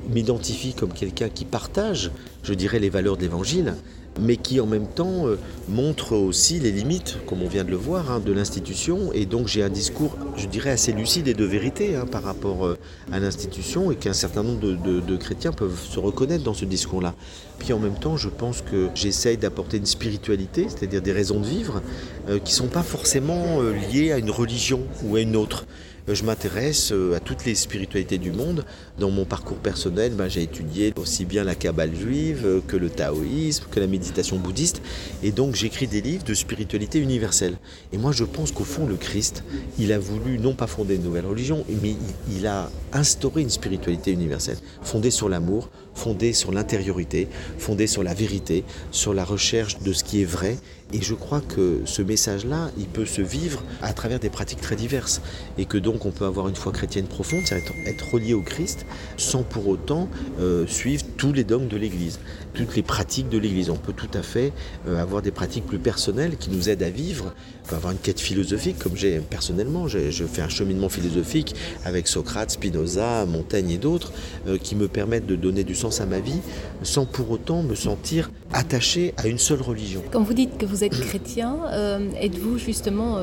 m'identifient 0.09 0.73
comme 0.73 0.93
quelqu'un 0.93 1.29
qui 1.29 1.45
partage, 1.45 2.11
je 2.43 2.53
dirais, 2.53 2.79
les 2.79 2.89
valeurs 2.89 3.17
d'évangile 3.17 3.75
mais 4.19 4.37
qui 4.37 4.59
en 4.59 4.65
même 4.65 4.87
temps 4.87 5.27
euh, 5.27 5.37
montre 5.69 6.15
aussi 6.15 6.59
les 6.59 6.71
limites, 6.71 7.17
comme 7.27 7.41
on 7.41 7.47
vient 7.47 7.63
de 7.63 7.71
le 7.71 7.77
voir, 7.77 8.11
hein, 8.11 8.19
de 8.19 8.31
l'institution. 8.31 9.11
Et 9.13 9.25
donc 9.25 9.47
j'ai 9.47 9.63
un 9.63 9.69
discours, 9.69 10.17
je 10.35 10.47
dirais, 10.47 10.71
assez 10.71 10.91
lucide 10.91 11.27
et 11.27 11.33
de 11.33 11.45
vérité 11.45 11.95
hein, 11.95 12.05
par 12.05 12.23
rapport 12.23 12.65
euh, 12.65 12.77
à 13.11 13.19
l'institution 13.19 13.91
et 13.91 13.95
qu'un 13.95 14.13
certain 14.13 14.43
nombre 14.43 14.59
de, 14.59 15.17
chrétiens 15.17 15.51
peuvent 15.51 15.79
se 15.79 15.99
reconnaître 15.99 16.43
dans 16.43 16.53
ce 16.53 16.65
discours-là. 16.65 17.15
Puis 17.59 17.73
en 17.73 17.79
même 17.79 17.95
temps, 17.95 18.17
je 18.17 18.29
pense 18.29 18.61
que 18.61 18.89
j'essaye 18.93 19.37
d'apporter 19.37 19.77
une 19.77 19.85
spiritualité, 19.85 20.67
c'est-à-dire 20.69 21.01
des 21.01 21.11
raisons 21.11 21.39
de 21.39 21.45
vivre, 21.45 21.81
euh, 22.29 22.39
qui 22.39 22.53
ne 22.53 22.57
sont 22.57 22.67
pas 22.67 22.83
forcément 22.83 23.61
liées 23.91 24.11
à 24.11 24.17
une 24.17 24.29
religion 24.29 24.81
ou 25.03 25.15
à 25.15 25.21
une 25.21 25.35
autre 25.35 25.65
je 26.15 26.23
m'intéresse 26.23 26.91
euh, 26.91 27.15
à 27.15 27.19
toutes 27.19 27.45
les 27.45 27.55
spiritualités 27.55 28.17
du 28.17 28.31
monde. 28.31 28.65
Dans 28.97 29.09
mon 29.09 29.25
parcours 29.25 29.57
personnel, 29.57 30.13
ben, 30.13 30.29
j'ai 30.29 30.43
étudié 30.43 30.93
aussi 30.97 31.25
bien 31.25 31.43
la 31.43 31.55
Kabbale 31.55 31.95
juive 31.95 32.43
euh, 32.45 32.61
que 32.65 32.77
le 32.77 32.89
taoïsme, 32.89 33.65
que 33.69 33.79
la 33.79 33.87
méditation 33.87 34.37
bouddhiste. 34.37 34.81
Et 35.23 35.31
donc 35.31 35.55
j'écris 35.55 35.87
des 35.87 36.01
livres 36.01 36.23
de 36.23 36.33
spiritualité 36.33 36.99
universelle. 36.99 37.57
Et 37.91 37.97
moi 37.97 38.11
je 38.11 38.23
pense 38.23 38.51
qu'au 38.51 38.63
fond, 38.63 38.85
le 38.85 38.95
Christ, 38.95 39.43
il 39.77 39.91
a 39.91 39.99
voulu 39.99 40.39
non 40.39 40.53
pas 40.53 40.67
fonder 40.67 40.95
une 40.95 41.03
nouvelle 41.03 41.25
religion, 41.25 41.65
mais 41.81 41.95
il 42.31 42.47
a 42.47 42.69
instauré 42.93 43.41
une 43.41 43.49
spiritualité 43.49 44.11
universelle, 44.11 44.57
fondée 44.81 45.11
sur 45.11 45.29
l'amour, 45.29 45.69
fondée 45.97 46.31
sur 46.31 46.51
l'intériorité, 46.51 47.27
fondée 47.57 47.87
sur 47.87 48.03
la 48.03 48.13
vérité, 48.13 48.63
sur 48.91 49.13
la 49.13 49.25
recherche 49.25 49.79
de 49.79 49.91
ce 49.91 50.03
qui 50.03 50.21
est 50.21 50.25
vrai 50.25 50.57
et 50.93 51.01
je 51.01 51.13
crois 51.15 51.41
que 51.41 51.81
ce 51.83 52.01
message-là, 52.01 52.71
il 52.77 52.87
peut 52.87 53.05
se 53.05 53.21
vivre 53.21 53.61
à 53.81 53.91
travers 53.91 54.19
des 54.19 54.29
pratiques 54.29 54.61
très 54.61 54.77
diverses. 54.77 55.21
Et 55.57 55.65
que 55.65 55.77
donc 55.77 56.05
on 56.05 56.11
peut 56.11 56.25
avoir 56.25 56.47
une 56.47 56.55
foi 56.55 56.71
chrétienne 56.71 57.07
profonde, 57.07 57.41
c'est-à-dire 57.45 57.73
être 57.85 58.13
relié 58.13 58.33
au 58.33 58.41
Christ, 58.41 58.85
sans 59.17 59.43
pour 59.43 59.67
autant 59.67 60.07
euh, 60.39 60.65
suivre 60.65 61.03
tous 61.17 61.33
les 61.33 61.43
dogmes 61.43 61.67
de 61.67 61.75
l'Église, 61.75 62.19
toutes 62.57 62.75
les 62.75 62.81
pratiques 62.81 63.29
de 63.29 63.37
l'Église. 63.37 63.69
On 63.69 63.75
peut 63.75 63.93
tout 63.93 64.09
à 64.13 64.23
fait 64.23 64.51
euh, 64.87 65.01
avoir 65.01 65.21
des 65.21 65.31
pratiques 65.31 65.65
plus 65.65 65.77
personnelles 65.77 66.37
qui 66.37 66.49
nous 66.49 66.69
aident 66.69 66.83
à 66.83 66.89
vivre. 66.89 67.33
On 67.63 67.69
peut 67.69 67.75
avoir 67.75 67.91
une 67.91 67.99
quête 67.99 68.19
philosophique, 68.19 68.79
comme 68.79 68.95
j'ai 68.95 69.19
personnellement. 69.19 69.87
Je 69.87 70.25
fais 70.25 70.41
un 70.41 70.49
cheminement 70.49 70.89
philosophique 70.89 71.55
avec 71.85 72.07
Socrate, 72.07 72.51
Spinoza, 72.51 73.25
Montaigne 73.25 73.69
et 73.71 73.77
d'autres, 73.77 74.11
euh, 74.47 74.57
qui 74.57 74.75
me 74.75 74.87
permettent 74.87 75.27
de 75.27 75.35
donner 75.35 75.63
du 75.63 75.75
sens 75.75 76.01
à 76.01 76.05
ma 76.05 76.19
vie, 76.19 76.41
sans 76.81 77.05
pour 77.05 77.29
autant 77.29 77.61
me 77.61 77.75
sentir 77.75 78.31
attaché 78.53 79.13
à 79.17 79.27
une 79.27 79.37
seule 79.37 79.61
religion. 79.61 80.01
Quand 80.11 80.23
vous 80.23 80.33
dites 80.33 80.57
que 80.57 80.65
vous 80.65 80.83
êtes 80.83 80.99
chrétien, 80.99 81.57
euh, 81.71 82.09
êtes-vous 82.19 82.57
justement 82.57 83.19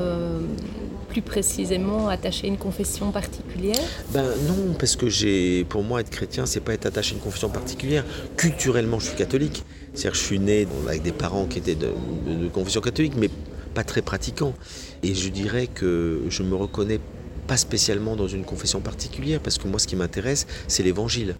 plus 1.15 1.21
précisément 1.21 2.09
attaché 2.09 2.47
à 2.47 2.49
une 2.49 2.57
confession 2.57 3.09
particulière 3.09 3.79
Ben 4.11 4.25
non, 4.49 4.73
parce 4.77 4.97
que 4.97 5.07
j'ai, 5.07 5.63
pour 5.63 5.81
moi, 5.81 6.01
être 6.01 6.09
chrétien, 6.09 6.45
c'est 6.45 6.59
pas 6.59 6.73
être 6.73 6.85
attaché 6.85 7.13
à 7.13 7.15
une 7.15 7.23
confession 7.23 7.47
particulière. 7.47 8.03
Culturellement, 8.35 8.99
je 8.99 9.07
suis 9.07 9.15
catholique. 9.15 9.63
C'est-à-dire 9.93 10.11
que 10.11 10.17
je 10.17 10.23
suis 10.23 10.39
né 10.39 10.67
avec 10.89 11.03
des 11.03 11.13
parents 11.13 11.45
qui 11.45 11.59
étaient 11.59 11.75
de, 11.75 11.93
confession 12.49 12.81
catholique, 12.81 13.13
mais 13.15 13.29
pas 13.73 13.85
très 13.85 14.01
pratiquants. 14.01 14.55
Et 15.03 15.15
je 15.15 15.29
dirais 15.29 15.67
que 15.67 16.23
je 16.27 16.43
me 16.43 16.55
reconnais 16.55 16.99
pas 17.47 17.55
spécialement 17.55 18.17
dans 18.17 18.27
une 18.27 18.43
confession 18.43 18.81
particulière, 18.81 19.39
parce 19.39 19.57
que 19.57 19.69
moi, 19.69 19.79
ce 19.79 19.87
qui 19.87 19.95
m'intéresse, 19.95 20.47
c'est 20.67 20.83
l'évangile. 20.83 21.37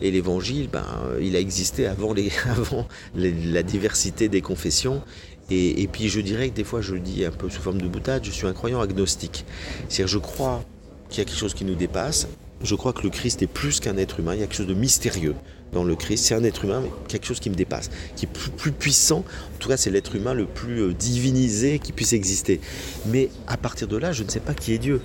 Et 0.00 0.10
l'évangile, 0.10 0.70
ben, 0.72 0.86
il 1.20 1.36
a 1.36 1.38
existé 1.38 1.86
avant 1.86 2.14
la 3.14 3.62
diversité 3.62 4.30
des 4.30 4.40
confessions. 4.40 5.02
Et, 5.50 5.88
puis 5.90 6.08
je 6.08 6.20
dirais 6.20 6.50
que 6.50 6.54
des 6.54 6.64
fois, 6.64 6.80
je 6.80 6.94
le 6.94 7.00
dis 7.00 7.24
un 7.24 7.30
peu 7.30 7.48
sous 7.48 7.62
forme 7.62 7.80
de 7.80 7.88
boutade, 7.88 8.24
je 8.24 8.30
suis 8.30 8.46
un 8.46 8.52
croyant 8.52 8.80
agnostique. 8.80 9.46
C'est-à-dire, 9.88 10.08
je 10.08 10.18
crois 10.18 10.62
qu'il 11.08 11.18
y 11.18 11.22
a 11.22 11.24
quelque 11.24 11.38
chose 11.38 11.54
qui 11.54 11.64
nous 11.64 11.74
dépasse. 11.74 12.28
Je 12.62 12.74
crois 12.74 12.92
que 12.92 13.02
le 13.02 13.10
Christ 13.10 13.40
est 13.42 13.46
plus 13.46 13.80
qu'un 13.80 13.96
être 13.96 14.20
humain, 14.20 14.34
il 14.34 14.40
y 14.40 14.42
a 14.42 14.46
quelque 14.46 14.56
chose 14.56 14.66
de 14.66 14.74
mystérieux 14.74 15.34
dans 15.72 15.84
le 15.84 15.94
Christ. 15.94 16.24
C'est 16.24 16.34
un 16.34 16.44
être 16.44 16.64
humain, 16.64 16.80
mais 16.82 16.90
quelque 17.06 17.26
chose 17.26 17.40
qui 17.40 17.50
me 17.50 17.54
dépasse, 17.54 17.88
qui 18.16 18.26
est 18.26 18.28
plus, 18.28 18.72
puissant. 18.72 19.18
En 19.18 19.58
tout 19.58 19.68
cas, 19.68 19.76
c'est 19.76 19.90
l'être 19.90 20.14
humain 20.16 20.34
le 20.34 20.44
plus 20.44 20.82
euh, 20.82 20.92
divinisé 20.92 21.78
qui 21.78 21.92
puisse 21.92 22.12
exister. 22.12 22.60
Mais 23.06 23.30
à 23.46 23.56
partir 23.56 23.86
de 23.86 23.96
là, 23.96 24.12
je 24.12 24.24
ne 24.24 24.28
sais 24.28 24.40
pas 24.40 24.54
qui 24.54 24.72
est 24.72 24.78
Dieu. 24.78 25.00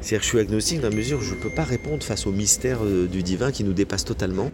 C'est-à-dire 0.00 0.18
que 0.18 0.24
je 0.24 0.28
suis 0.28 0.38
agnostique 0.38 0.80
dans 0.80 0.90
la 0.90 0.96
mesure 0.96 1.18
où 1.18 1.22
je 1.22 1.34
ne 1.34 1.40
peux 1.40 1.54
pas 1.54 1.64
répondre 1.64 2.02
face 2.02 2.26
au 2.26 2.32
mystère 2.32 2.84
euh, 2.84 3.06
du 3.06 3.22
divin 3.22 3.52
qui 3.52 3.64
nous 3.64 3.72
dépasse 3.72 4.04
totalement. 4.04 4.50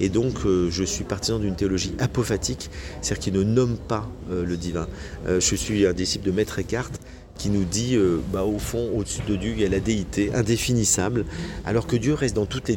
Et 0.00 0.08
donc, 0.08 0.44
euh, 0.44 0.70
je 0.70 0.84
suis 0.84 1.04
partisan 1.04 1.38
d'une 1.38 1.56
théologie 1.56 1.94
apophatique, 1.98 2.70
c'est-à-dire 3.00 3.22
qui 3.24 3.32
ne 3.32 3.42
nomme 3.42 3.76
pas 3.76 4.08
le 4.30 4.56
divin. 4.56 4.88
je 5.26 5.54
suis 5.56 5.86
un 5.86 5.92
disciple 5.92 6.26
de 6.26 6.32
Maître 6.32 6.58
Eckhart 6.58 6.90
qui 7.36 7.50
nous 7.50 7.64
dit, 7.64 7.96
euh, 7.96 8.20
bah, 8.32 8.44
au 8.44 8.58
fond, 8.58 8.90
au-dessus 8.96 9.22
de 9.28 9.36
Dieu, 9.36 9.52
il 9.56 9.60
y 9.60 9.64
a 9.64 9.68
la 9.68 9.80
déité 9.80 10.34
indéfinissable, 10.34 11.24
alors 11.64 11.86
que 11.86 11.96
Dieu 11.96 12.14
reste 12.14 12.36
dans 12.36 12.46
toutes 12.46 12.68
les 12.68 12.76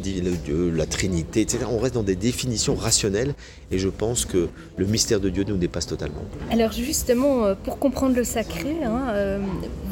la 0.73 0.85
Trinité, 0.85 1.41
etc. 1.41 1.65
On 1.69 1.79
reste 1.79 1.95
dans 1.95 2.03
des 2.03 2.15
définitions 2.15 2.75
rationnelles, 2.75 3.33
et 3.71 3.79
je 3.79 3.89
pense 3.89 4.25
que 4.25 4.49
le 4.77 4.85
mystère 4.85 5.19
de 5.19 5.29
Dieu 5.29 5.43
nous 5.47 5.57
dépasse 5.57 5.87
totalement. 5.87 6.23
Alors 6.51 6.71
justement, 6.71 7.45
euh, 7.45 7.55
pour 7.55 7.79
comprendre 7.79 8.15
le 8.15 8.23
sacré, 8.23 8.83
hein, 8.83 9.09
euh, 9.09 9.39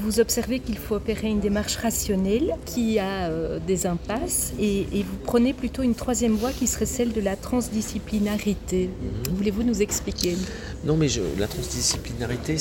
vous 0.02 0.20
observez 0.20 0.60
qu'il 0.60 0.78
faut 0.78 0.96
opérer 0.96 1.28
une 1.28 1.40
démarche 1.40 1.76
rationnelle 1.78 2.56
qui 2.66 3.00
a 3.00 3.30
des 3.66 3.86
impasses, 3.86 4.54
et, 4.60 4.86
vous 4.94 5.18
prenez 5.24 5.54
plutôt 5.54 5.84
une 5.84 5.96
troisième 5.96 6.34
voie 6.34 6.52
qui 6.52 6.68
serait 6.68 6.86
celle 6.86 7.14
de 7.14 7.22
la 7.22 7.36
transdisciplinarité. 7.36 8.88
Mhm. 8.88 9.36
Voulez-vous 9.36 9.64
nous 9.64 9.82
expliquer? 9.82 10.36
Non, 10.88 10.96
mais 10.96 11.08
la 11.38 11.48
transdisciplinarité, 11.48 12.56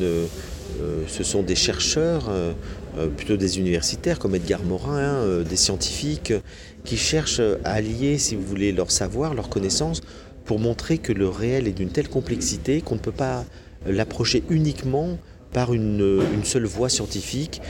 euh, 0.00 0.26
ce 1.06 1.22
sont 1.22 1.42
des 1.42 1.54
chercheurs, 1.54 2.30
euh, 2.30 2.54
euh, 2.96 3.08
plutôt 3.08 3.36
des 3.36 3.58
universitaires 3.58 4.18
comme 4.18 4.34
Edgar 4.34 4.62
Morin, 4.64 5.20
hein, 5.20 5.42
des 5.42 5.56
scientifiques, 5.56 6.32
qui 6.86 6.96
cherchent 6.96 7.42
à 7.64 7.72
allier, 7.72 8.16
si 8.16 8.36
vous 8.36 8.42
voulez, 8.42 8.72
leur 8.72 8.90
savoir, 8.90 9.34
leur 9.34 9.50
connaissance, 9.50 10.00
pour 10.46 10.60
montrer 10.60 10.96
que 10.96 11.12
le 11.12 11.28
réel 11.28 11.68
est 11.68 11.72
d'une 11.72 11.90
telle 11.90 12.08
complexité 12.08 12.80
qu'on 12.80 12.94
ne 12.94 13.00
peut 13.00 13.12
pas 13.12 13.44
l'approcher 13.84 14.44
uniquement 14.48 15.18
par 15.52 15.74
une, 15.74 16.24
seule 16.44 16.64
voie 16.64 16.88
scientifique, 16.88 17.60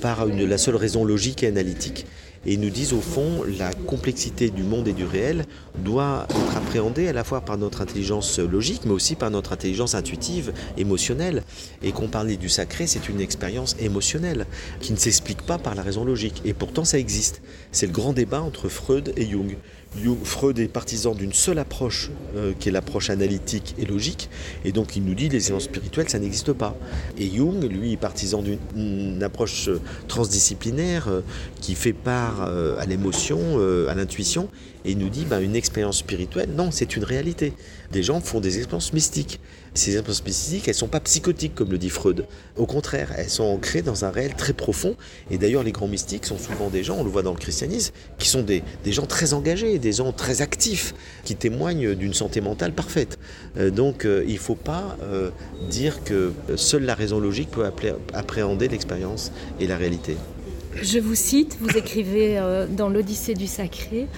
par 0.00 0.24
la 0.24 0.56
seule 0.56 0.76
raison 0.76 1.04
logique 1.04 1.42
et 1.42 1.46
analytique. 1.46 2.06
Et 2.46 2.56
nous 2.56 2.70
disent 2.70 2.92
au 2.92 3.00
fond, 3.00 3.42
la 3.58 3.72
complexité 3.72 4.50
du 4.50 4.62
monde 4.62 4.86
et 4.86 4.92
du 4.92 5.04
réel 5.04 5.44
doit 5.78 6.26
être 6.30 6.56
appréhendée 6.56 7.08
à 7.08 7.12
la 7.12 7.24
fois 7.24 7.40
par 7.40 7.58
notre 7.58 7.80
intelligence 7.80 8.38
logique, 8.38 8.82
mais 8.84 8.92
aussi 8.92 9.16
par 9.16 9.30
notre 9.30 9.52
intelligence 9.52 9.94
intuitive, 9.94 10.52
émotionnelle. 10.76 11.42
Et 11.82 11.92
qu'on 11.92 12.08
parlait 12.08 12.36
du 12.36 12.48
sacré, 12.48 12.86
c'est 12.86 13.08
une 13.08 13.20
expérience 13.20 13.76
émotionnelle 13.80 14.46
qui 14.80 14.92
ne 14.92 14.98
s'explique 14.98 15.42
pas 15.42 15.58
par 15.58 15.74
la 15.74 15.82
raison 15.82 16.04
logique. 16.04 16.42
Et 16.44 16.54
pourtant, 16.54 16.84
ça 16.84 16.98
existe. 16.98 17.42
C'est 17.72 17.86
le 17.86 17.92
grand 17.92 18.12
débat 18.12 18.40
entre 18.40 18.68
Freud 18.68 19.12
et 19.16 19.28
Jung. 19.28 19.56
Freud 20.24 20.58
est 20.58 20.68
partisan 20.68 21.14
d'une 21.14 21.32
seule 21.32 21.58
approche, 21.58 22.10
euh, 22.36 22.52
qui 22.58 22.68
est 22.68 22.72
l'approche 22.72 23.10
analytique 23.10 23.74
et 23.78 23.84
logique, 23.84 24.28
et 24.64 24.72
donc 24.72 24.96
il 24.96 25.04
nous 25.04 25.14
dit 25.14 25.28
les 25.28 25.40
séances 25.40 25.64
spirituelles, 25.64 26.08
ça 26.08 26.18
n'existe 26.18 26.52
pas. 26.52 26.76
Et 27.18 27.28
Jung, 27.30 27.62
lui, 27.64 27.92
est 27.92 27.96
partisan 27.96 28.42
d'une 28.42 29.22
approche 29.22 29.68
euh, 29.68 29.80
transdisciplinaire 30.08 31.08
euh, 31.08 31.20
qui 31.60 31.74
fait 31.74 31.92
part 31.92 32.42
à 32.42 32.84
l'émotion, 32.86 33.58
à 33.88 33.94
l'intuition, 33.94 34.48
et 34.84 34.92
il 34.92 34.98
nous 34.98 35.08
dit 35.08 35.24
ben, 35.24 35.40
une 35.40 35.56
expérience 35.56 35.98
spirituelle, 35.98 36.50
non, 36.56 36.70
c'est 36.70 36.96
une 36.96 37.04
réalité. 37.04 37.52
Des 37.92 38.02
gens 38.02 38.20
font 38.20 38.40
des 38.40 38.58
expériences 38.58 38.92
mystiques. 38.92 39.40
Ces 39.76 39.92
expériences 39.92 40.24
mystiques, 40.24 40.68
elles 40.68 40.74
ne 40.74 40.78
sont 40.78 40.88
pas 40.88 41.00
psychotiques, 41.00 41.54
comme 41.54 41.70
le 41.70 41.76
dit 41.76 41.90
Freud. 41.90 42.24
Au 42.56 42.64
contraire, 42.64 43.12
elles 43.16 43.28
sont 43.28 43.44
ancrées 43.44 43.82
dans 43.82 44.06
un 44.06 44.10
réel 44.10 44.34
très 44.34 44.54
profond. 44.54 44.96
Et 45.30 45.36
d'ailleurs, 45.36 45.62
les 45.62 45.72
grands 45.72 45.86
mystiques 45.86 46.24
sont 46.24 46.38
souvent 46.38 46.70
des 46.70 46.82
gens, 46.82 46.96
on 46.98 47.04
le 47.04 47.10
voit 47.10 47.22
dans 47.22 47.32
le 47.32 47.38
christianisme, 47.38 47.92
qui 48.18 48.28
sont 48.28 48.42
des, 48.42 48.62
gens 48.86 49.04
très 49.04 49.34
engagés, 49.34 49.78
des 49.78 49.92
gens 49.92 50.12
très 50.12 50.40
actifs, 50.40 50.94
qui 51.24 51.36
témoignent 51.36 51.94
d'une 51.94 52.14
santé 52.14 52.40
mentale 52.40 52.72
parfaite. 52.72 53.18
Euh, 53.58 53.70
donc, 53.70 54.06
euh, 54.06 54.24
il 54.26 54.34
ne 54.34 54.38
faut 54.38 54.54
pas 54.54 54.96
euh, 55.02 55.30
dire 55.68 56.02
que 56.04 56.32
seule 56.56 56.84
la 56.84 56.94
raison 56.94 57.20
logique 57.20 57.50
peut 57.50 57.66
appréhender 58.14 58.68
l'expérience 58.68 59.30
et 59.60 59.66
la 59.66 59.76
réalité. 59.76 60.16
Je 60.80 60.98
vous 60.98 61.14
cite, 61.14 61.58
vous 61.60 61.76
écrivez 61.76 62.38
dans 62.70 62.88
l'Odyssée 62.88 63.34
du 63.34 63.46
Sacré, 63.46 64.08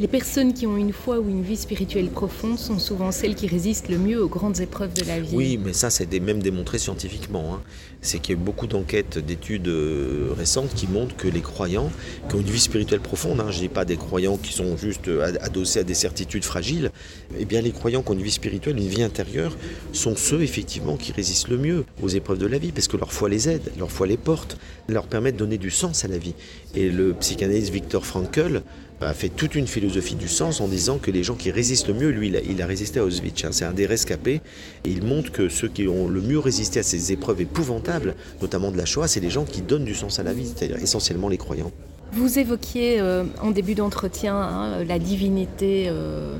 les 0.00 0.08
personnes 0.08 0.54
qui 0.54 0.66
ont 0.66 0.78
une 0.78 0.94
foi 0.94 1.18
ou 1.18 1.28
une 1.28 1.42
vie 1.42 1.58
spirituelle 1.58 2.08
profonde 2.08 2.58
sont 2.58 2.78
souvent 2.78 3.12
celles 3.12 3.34
qui 3.34 3.46
résistent 3.46 3.90
le 3.90 3.98
mieux 3.98 4.22
aux 4.22 4.30
grandes 4.30 4.60
épreuves 4.60 4.94
de 4.94 5.04
la 5.04 5.20
vie. 5.20 5.36
Oui, 5.36 5.60
mais 5.62 5.74
ça, 5.74 5.90
c'est 5.90 6.10
même 6.20 6.40
démontré 6.40 6.78
scientifiquement. 6.78 7.54
Hein. 7.54 7.60
C'est 8.00 8.18
qu'il 8.18 8.34
y 8.34 8.38
a 8.38 8.40
eu 8.40 8.42
beaucoup 8.42 8.66
d'enquêtes, 8.66 9.18
d'études 9.18 9.68
euh, 9.68 10.30
récentes 10.34 10.72
qui 10.74 10.86
montrent 10.86 11.14
que 11.16 11.28
les 11.28 11.42
croyants 11.42 11.90
qui 12.30 12.34
ont 12.34 12.40
une 12.40 12.46
vie 12.46 12.60
spirituelle 12.60 13.00
profonde, 13.00 13.40
hein, 13.40 13.50
je 13.50 13.56
ne 13.56 13.60
dis 13.60 13.68
pas 13.68 13.84
des 13.84 13.98
croyants 13.98 14.38
qui 14.38 14.54
sont 14.54 14.74
juste 14.78 15.08
euh, 15.08 15.34
adossés 15.42 15.80
à 15.80 15.84
des 15.84 15.92
certitudes 15.92 16.44
fragiles, 16.44 16.92
eh 17.38 17.44
bien 17.44 17.60
les 17.60 17.72
croyants 17.72 18.00
qui 18.00 18.10
ont 18.12 18.14
une 18.14 18.22
vie 18.22 18.30
spirituelle, 18.30 18.78
une 18.78 18.88
vie 18.88 19.02
intérieure, 19.02 19.54
sont 19.92 20.16
ceux 20.16 20.40
effectivement 20.40 20.96
qui 20.96 21.12
résistent 21.12 21.48
le 21.48 21.58
mieux 21.58 21.84
aux 22.02 22.08
épreuves 22.08 22.38
de 22.38 22.46
la 22.46 22.56
vie, 22.56 22.72
parce 22.72 22.88
que 22.88 22.96
leur 22.96 23.12
foi 23.12 23.28
les 23.28 23.50
aide, 23.50 23.70
leur 23.78 23.90
foi 23.90 24.06
les 24.06 24.16
porte, 24.16 24.56
leur 24.88 25.06
permet 25.06 25.32
de 25.32 25.36
donner 25.36 25.58
du 25.58 25.70
sens 25.70 26.06
à 26.06 26.08
la 26.08 26.16
vie. 26.16 26.34
Et 26.74 26.88
le 26.88 27.12
psychanalyste 27.12 27.70
Viktor 27.70 28.06
Frankl 28.06 28.62
a 29.00 29.14
fait 29.14 29.28
toute 29.28 29.54
une 29.54 29.66
philosophie 29.66 30.14
du 30.14 30.28
sens 30.28 30.60
en 30.60 30.68
disant 30.68 30.98
que 30.98 31.10
les 31.10 31.22
gens 31.22 31.34
qui 31.34 31.50
résistent 31.50 31.88
le 31.88 31.94
mieux, 31.94 32.10
lui, 32.10 32.32
il 32.48 32.62
a, 32.62 32.66
résisté 32.66 33.00
à 33.00 33.04
Auschwitz, 33.04 33.44
hein, 33.44 33.48
c'est 33.52 33.64
un 33.64 33.72
des 33.72 33.86
rescapés, 33.86 34.40
et 34.84 34.90
il 34.90 35.02
montre 35.02 35.32
que 35.32 35.48
ceux 35.48 35.68
qui 35.68 35.88
ont 35.88 36.08
le 36.08 36.20
mieux 36.20 36.38
résisté 36.38 36.80
à 36.80 36.82
ces 36.82 37.12
épreuves 37.12 37.40
épouvantables, 37.40 38.14
notamment 38.42 38.70
de 38.70 38.76
la 38.76 38.84
Shoah, 38.84 39.08
c'est 39.08 39.20
les 39.20 39.30
gens 39.30 39.44
qui 39.44 39.62
donnent 39.62 39.84
du 39.84 39.94
sens 39.94 40.18
à 40.18 40.22
la 40.22 40.32
vie, 40.32 40.46
c'est-à-dire 40.46 40.76
essentiellement 40.82 41.28
les 41.28 41.38
croyants. 41.38 41.72
Vous 42.12 42.38
évoquiez 42.38 43.00
euh, 43.00 43.24
en 43.40 43.52
début 43.52 43.74
d'entretien 43.74 44.36
hein, 44.36 44.84
la 44.84 44.98
divinité 44.98 45.86
euh, 45.88 46.34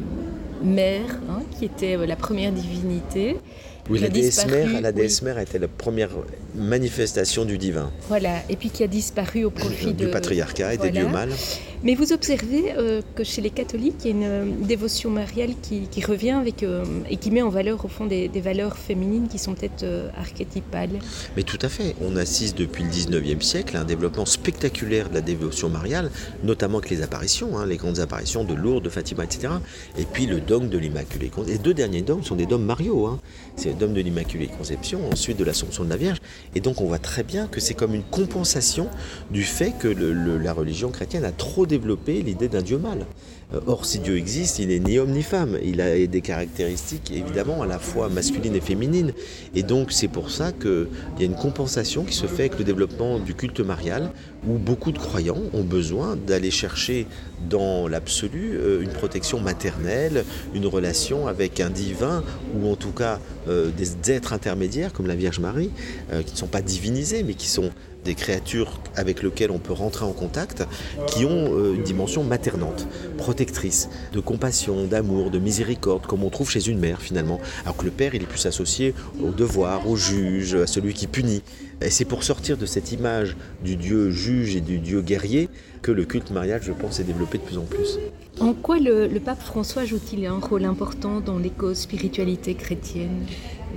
mère, 0.62 1.20
hein, 1.28 1.42
qui 1.58 1.64
était 1.64 1.96
euh, 1.96 2.06
la 2.06 2.16
première 2.16 2.52
divinité. 2.52 3.36
Oui, 3.88 3.98
la 3.98 4.08
déesse, 4.08 4.46
mère, 4.46 4.80
la 4.80 4.92
déesse 4.92 5.22
mère 5.22 5.38
était 5.38 5.58
la 5.58 5.66
première 5.66 6.10
manifestation 6.54 7.44
du 7.44 7.58
divin. 7.58 7.90
Voilà, 8.08 8.36
et 8.48 8.56
puis 8.56 8.70
qui 8.70 8.84
a 8.84 8.86
disparu 8.86 9.44
au 9.44 9.50
profit 9.50 9.94
du 9.94 10.08
patriarcat 10.08 10.74
et 10.74 10.76
des 10.76 10.90
dieux 10.90 11.08
mâles. 11.08 11.32
Mais 11.82 11.94
vous 11.94 12.12
observez 12.12 12.74
euh, 12.76 13.00
que 13.14 13.24
chez 13.24 13.40
les 13.40 13.48
catholiques, 13.48 14.04
il 14.04 14.06
y 14.06 14.12
a 14.12 14.16
une 14.16 14.24
euh, 14.24 14.44
dévotion 14.66 15.08
mariale 15.08 15.54
qui, 15.62 16.04
revient 16.04 16.32
avec, 16.32 16.62
euh, 16.62 16.84
et 17.08 17.16
qui 17.16 17.30
met 17.30 17.40
en 17.40 17.48
valeur, 17.48 17.82
au 17.82 17.88
fond, 17.88 18.04
des, 18.04 18.28
valeurs 18.28 18.76
féminines 18.76 19.28
qui 19.28 19.38
sont 19.38 19.54
peut-être 19.54 19.86
archétypales. 20.16 20.98
Mais 21.36 21.42
tout 21.42 21.58
à 21.62 21.68
fait. 21.68 21.94
On 22.02 22.16
assiste 22.16 22.58
depuis 22.58 22.84
le 22.84 22.90
19e 22.90 23.40
siècle 23.40 23.76
à 23.76 23.80
un 23.80 23.84
développement 23.84 24.26
spectaculaire 24.26 25.08
de 25.08 25.14
la 25.14 25.20
dévotion 25.22 25.70
mariale, 25.70 26.10
notamment 26.44 26.78
avec 26.78 26.90
les 26.90 27.02
apparitions, 27.02 27.58
hein, 27.58 27.66
les 27.66 27.76
grandes 27.76 28.00
apparitions 28.00 28.44
de 28.44 28.54
Lourdes, 28.54 28.84
de 28.84 28.90
Fatima, 28.90 29.24
etc. 29.24 29.54
Et 29.98 30.04
puis 30.04 30.26
le 30.26 30.40
dogme 30.40 30.68
de 30.68 30.78
l'Immaculée 30.78 31.30
Les 31.46 31.58
deux 31.58 31.74
derniers 31.74 32.02
dogmes 32.02 32.22
sont 32.22 32.36
des 32.36 32.46
dogmes 32.46 32.64
mariaux. 32.64 33.06
Hein. 33.06 33.20
C'est 33.56 33.70
le 33.70 33.74
dogme 33.74 33.94
de 33.94 34.00
l'Immaculée 34.00 34.48
Conception, 34.48 35.00
ensuite 35.10 35.38
de 35.38 35.44
l'Assomption 35.44 35.84
de 35.84 35.90
la 35.90 35.96
Vierge. 35.96 36.18
Et 36.54 36.60
donc 36.60 36.80
on 36.80 36.86
voit 36.86 36.98
très 36.98 37.22
bien 37.22 37.46
que 37.46 37.60
c'est 37.60 37.74
comme 37.74 37.94
une 37.94 38.02
compensation 38.02 38.88
du 39.30 39.44
fait 39.44 39.72
que 39.78 39.88
la 39.88 40.52
religion 40.52 40.90
chrétienne 40.90 41.24
a 41.24 41.32
trop 41.32 41.66
développer 41.70 42.20
l'idée 42.22 42.48
d'un 42.48 42.62
Dieu 42.62 42.78
mâle. 42.78 43.06
Euh, 43.54 43.60
or, 43.66 43.84
si 43.84 43.98
Dieu 43.98 44.16
existe, 44.16 44.58
il 44.58 44.68
n'est 44.68 44.78
ni 44.78 44.98
homme 44.98 45.10
ni 45.10 45.22
femme. 45.22 45.56
Il 45.62 45.80
a 45.80 46.06
des 46.06 46.20
caractéristiques 46.20 47.10
évidemment 47.12 47.62
à 47.62 47.66
la 47.66 47.78
fois 47.78 48.08
masculines 48.08 48.54
et 48.54 48.60
féminines. 48.60 49.12
Et 49.54 49.62
donc, 49.62 49.92
c'est 49.92 50.08
pour 50.08 50.30
ça 50.30 50.52
qu'il 50.52 50.88
y 51.18 51.22
a 51.22 51.26
une 51.26 51.34
compensation 51.34 52.04
qui 52.04 52.14
se 52.14 52.26
fait 52.26 52.42
avec 52.42 52.58
le 52.58 52.64
développement 52.64 53.18
du 53.18 53.34
culte 53.34 53.60
marial, 53.60 54.10
où 54.46 54.58
beaucoup 54.58 54.92
de 54.92 54.98
croyants 54.98 55.42
ont 55.52 55.64
besoin 55.64 56.16
d'aller 56.16 56.50
chercher 56.50 57.06
dans 57.48 57.88
l'absolu 57.88 58.52
euh, 58.54 58.82
une 58.82 58.90
protection 58.90 59.40
maternelle, 59.40 60.24
une 60.54 60.66
relation 60.66 61.26
avec 61.26 61.60
un 61.60 61.70
divin, 61.70 62.22
ou 62.54 62.70
en 62.70 62.76
tout 62.76 62.92
cas 62.92 63.18
euh, 63.48 63.70
des 63.76 64.12
êtres 64.12 64.32
intermédiaires 64.32 64.92
comme 64.92 65.06
la 65.06 65.16
Vierge 65.16 65.40
Marie, 65.40 65.70
qui 66.26 66.32
ne 66.32 66.38
sont 66.38 66.46
pas 66.46 66.62
divinisés, 66.62 67.22
mais 67.22 67.34
qui 67.34 67.48
sont 67.48 67.70
des 68.04 68.14
créatures 68.14 68.80
avec 68.96 69.22
lesquelles 69.22 69.50
on 69.50 69.58
peut 69.58 69.72
rentrer 69.72 70.04
en 70.04 70.12
contact, 70.12 70.64
qui 71.06 71.24
ont 71.24 71.54
euh, 71.54 71.74
une 71.74 71.82
dimension 71.82 72.24
maternante, 72.24 72.86
protectrice, 73.18 73.88
de 74.12 74.20
compassion, 74.20 74.86
d'amour, 74.86 75.30
de 75.30 75.38
miséricorde, 75.38 76.06
comme 76.06 76.24
on 76.24 76.30
trouve 76.30 76.50
chez 76.50 76.68
une 76.68 76.78
mère 76.78 77.00
finalement. 77.00 77.40
Alors 77.64 77.76
que 77.76 77.84
le 77.84 77.90
père, 77.90 78.14
il 78.14 78.22
est 78.22 78.26
plus 78.26 78.46
associé 78.46 78.94
au 79.22 79.30
devoir, 79.30 79.88
au 79.88 79.96
juge, 79.96 80.54
à 80.54 80.66
celui 80.66 80.94
qui 80.94 81.06
punit. 81.06 81.42
Et 81.82 81.90
c'est 81.90 82.04
pour 82.04 82.24
sortir 82.24 82.58
de 82.58 82.66
cette 82.66 82.92
image 82.92 83.36
du 83.64 83.76
Dieu 83.76 84.10
juge 84.10 84.54
et 84.54 84.60
du 84.60 84.78
Dieu 84.78 85.00
guerrier 85.00 85.48
que 85.82 85.92
le 85.92 86.04
culte 86.04 86.30
mariage, 86.30 86.62
je 86.64 86.72
pense, 86.72 87.00
est 87.00 87.04
développé 87.04 87.38
de 87.38 87.42
plus 87.42 87.58
en 87.58 87.64
plus. 87.64 87.98
En 88.40 88.54
quoi 88.54 88.78
le, 88.78 89.08
pape 89.18 89.42
François 89.42 89.84
joue-t-il 89.84 90.26
un 90.26 90.38
rôle 90.38 90.64
important 90.64 91.20
dans 91.20 91.38
l'éco-spiritualité 91.38 92.54
chrétienne? 92.54 93.26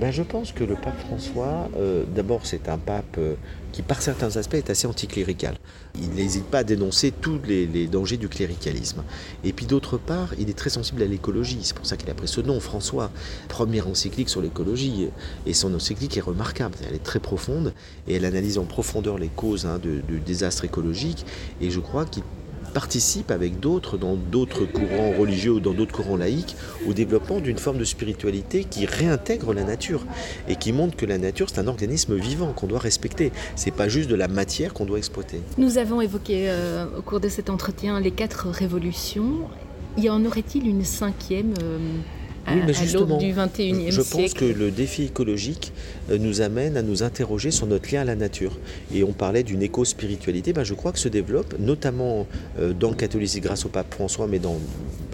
Ben, 0.00 0.10
Je 0.10 0.22
pense 0.22 0.52
que 0.52 0.64
le 0.64 0.74
pape 0.74 0.98
François, 1.00 1.68
euh, 1.76 2.04
d'abord 2.14 2.46
c'est 2.46 2.68
un 2.68 2.78
pape 2.78 3.16
euh, 3.18 3.34
qui 3.72 3.82
par 3.82 4.02
certains 4.02 4.36
aspects 4.36 4.54
est 4.54 4.70
assez 4.70 4.86
anticlérical. 4.86 5.56
Il 6.00 6.10
n'hésite 6.10 6.46
pas 6.46 6.58
à 6.58 6.64
dénoncer 6.64 7.12
tous 7.12 7.40
les, 7.46 7.86
dangers 7.86 8.16
du 8.16 8.28
cléricalisme. 8.28 9.04
Et 9.44 9.52
puis 9.52 9.66
d'autre 9.66 9.98
part, 9.98 10.34
il 10.38 10.50
est 10.50 10.58
très 10.58 10.70
sensible 10.70 11.02
à 11.02 11.06
l'écologie. 11.06 11.60
C'est 11.62 11.76
pour 11.76 11.86
ça 11.86 11.96
qu'il 11.96 12.10
a 12.10 12.14
pris 12.14 12.26
ce 12.26 12.40
nom, 12.40 12.58
François. 12.58 13.10
Première 13.48 13.86
encyclique 13.86 14.28
sur 14.28 14.40
l'écologie. 14.40 15.08
Et 15.46 15.54
son 15.54 15.72
encyclique 15.74 16.16
est 16.16 16.20
remarquable. 16.20 16.74
Elle 16.88 16.96
est 16.96 17.02
très 17.02 17.20
profonde 17.20 17.72
et 18.08 18.14
elle 18.14 18.24
analyse 18.24 18.58
en 18.58 18.64
profondeur 18.64 19.18
les 19.18 19.28
causes 19.28 19.66
hein, 19.66 19.78
du 19.80 20.20
désastre 20.20 20.64
écologique. 20.64 21.24
Et 21.60 21.70
je 21.70 21.80
crois 21.80 21.93
qu'il 22.02 22.24
participe 22.74 23.30
avec 23.30 23.60
d'autres, 23.60 23.96
dans 23.96 24.16
d'autres 24.16 24.66
courants 24.66 25.12
religieux 25.18 25.52
ou 25.52 25.60
dans 25.60 25.72
d'autres 25.72 25.94
courants 25.94 26.16
laïques, 26.16 26.56
au 26.86 26.92
développement 26.92 27.38
d'une 27.38 27.56
forme 27.56 27.78
de 27.78 27.84
spiritualité 27.84 28.64
qui 28.64 28.84
réintègre 28.84 29.54
la 29.54 29.62
nature 29.62 30.04
et 30.48 30.56
qui 30.56 30.72
montre 30.72 30.96
que 30.96 31.06
la 31.06 31.16
nature 31.16 31.48
c'est 31.48 31.60
un 31.60 31.68
organisme 31.68 32.16
vivant 32.16 32.52
qu'on 32.52 32.66
doit 32.66 32.80
respecter. 32.80 33.32
C'est 33.54 33.70
pas 33.70 33.88
juste 33.88 34.10
de 34.10 34.16
la 34.16 34.28
matière 34.28 34.74
qu'on 34.74 34.84
doit 34.84 34.98
exploiter. 34.98 35.40
Nous 35.56 35.78
avons 35.78 36.00
évoqué 36.00 36.50
euh, 36.50 36.86
au 36.98 37.02
cours 37.02 37.20
de 37.20 37.28
cet 37.28 37.48
entretien 37.48 38.00
les 38.00 38.10
quatre 38.10 38.48
révolutions. 38.48 39.48
Y 39.96 40.10
en 40.10 40.24
aurait-il 40.24 40.66
une 40.66 40.84
cinquième 40.84 41.54
euh, 41.62 41.78
oui, 42.48 42.60
mais 42.66 42.74
justement, 42.74 43.16
du 43.18 43.32
21e 43.32 43.90
je 43.90 44.02
pense 44.02 44.34
que 44.34 44.44
le 44.44 44.70
défi 44.70 45.04
écologique 45.04 45.72
euh, 46.10 46.18
nous 46.18 46.40
amène 46.40 46.76
à 46.76 46.82
nous 46.82 47.02
interroger 47.02 47.50
sur 47.50 47.66
notre 47.66 47.92
lien 47.92 48.02
à 48.02 48.04
la 48.04 48.16
nature. 48.16 48.58
Et 48.94 49.02
on 49.02 49.12
parlait 49.12 49.42
d'une 49.42 49.62
éco-spiritualité, 49.62 50.52
ben 50.52 50.64
je 50.64 50.74
crois 50.74 50.92
que 50.92 50.98
se 50.98 51.08
développe, 51.08 51.54
notamment 51.58 52.26
euh, 52.58 52.72
dans 52.72 52.90
le 52.90 52.96
catholicisme 52.96 53.42
grâce 53.42 53.64
au 53.64 53.68
pape 53.68 53.92
François, 53.94 54.26
mais 54.26 54.38
dans, 54.38 54.56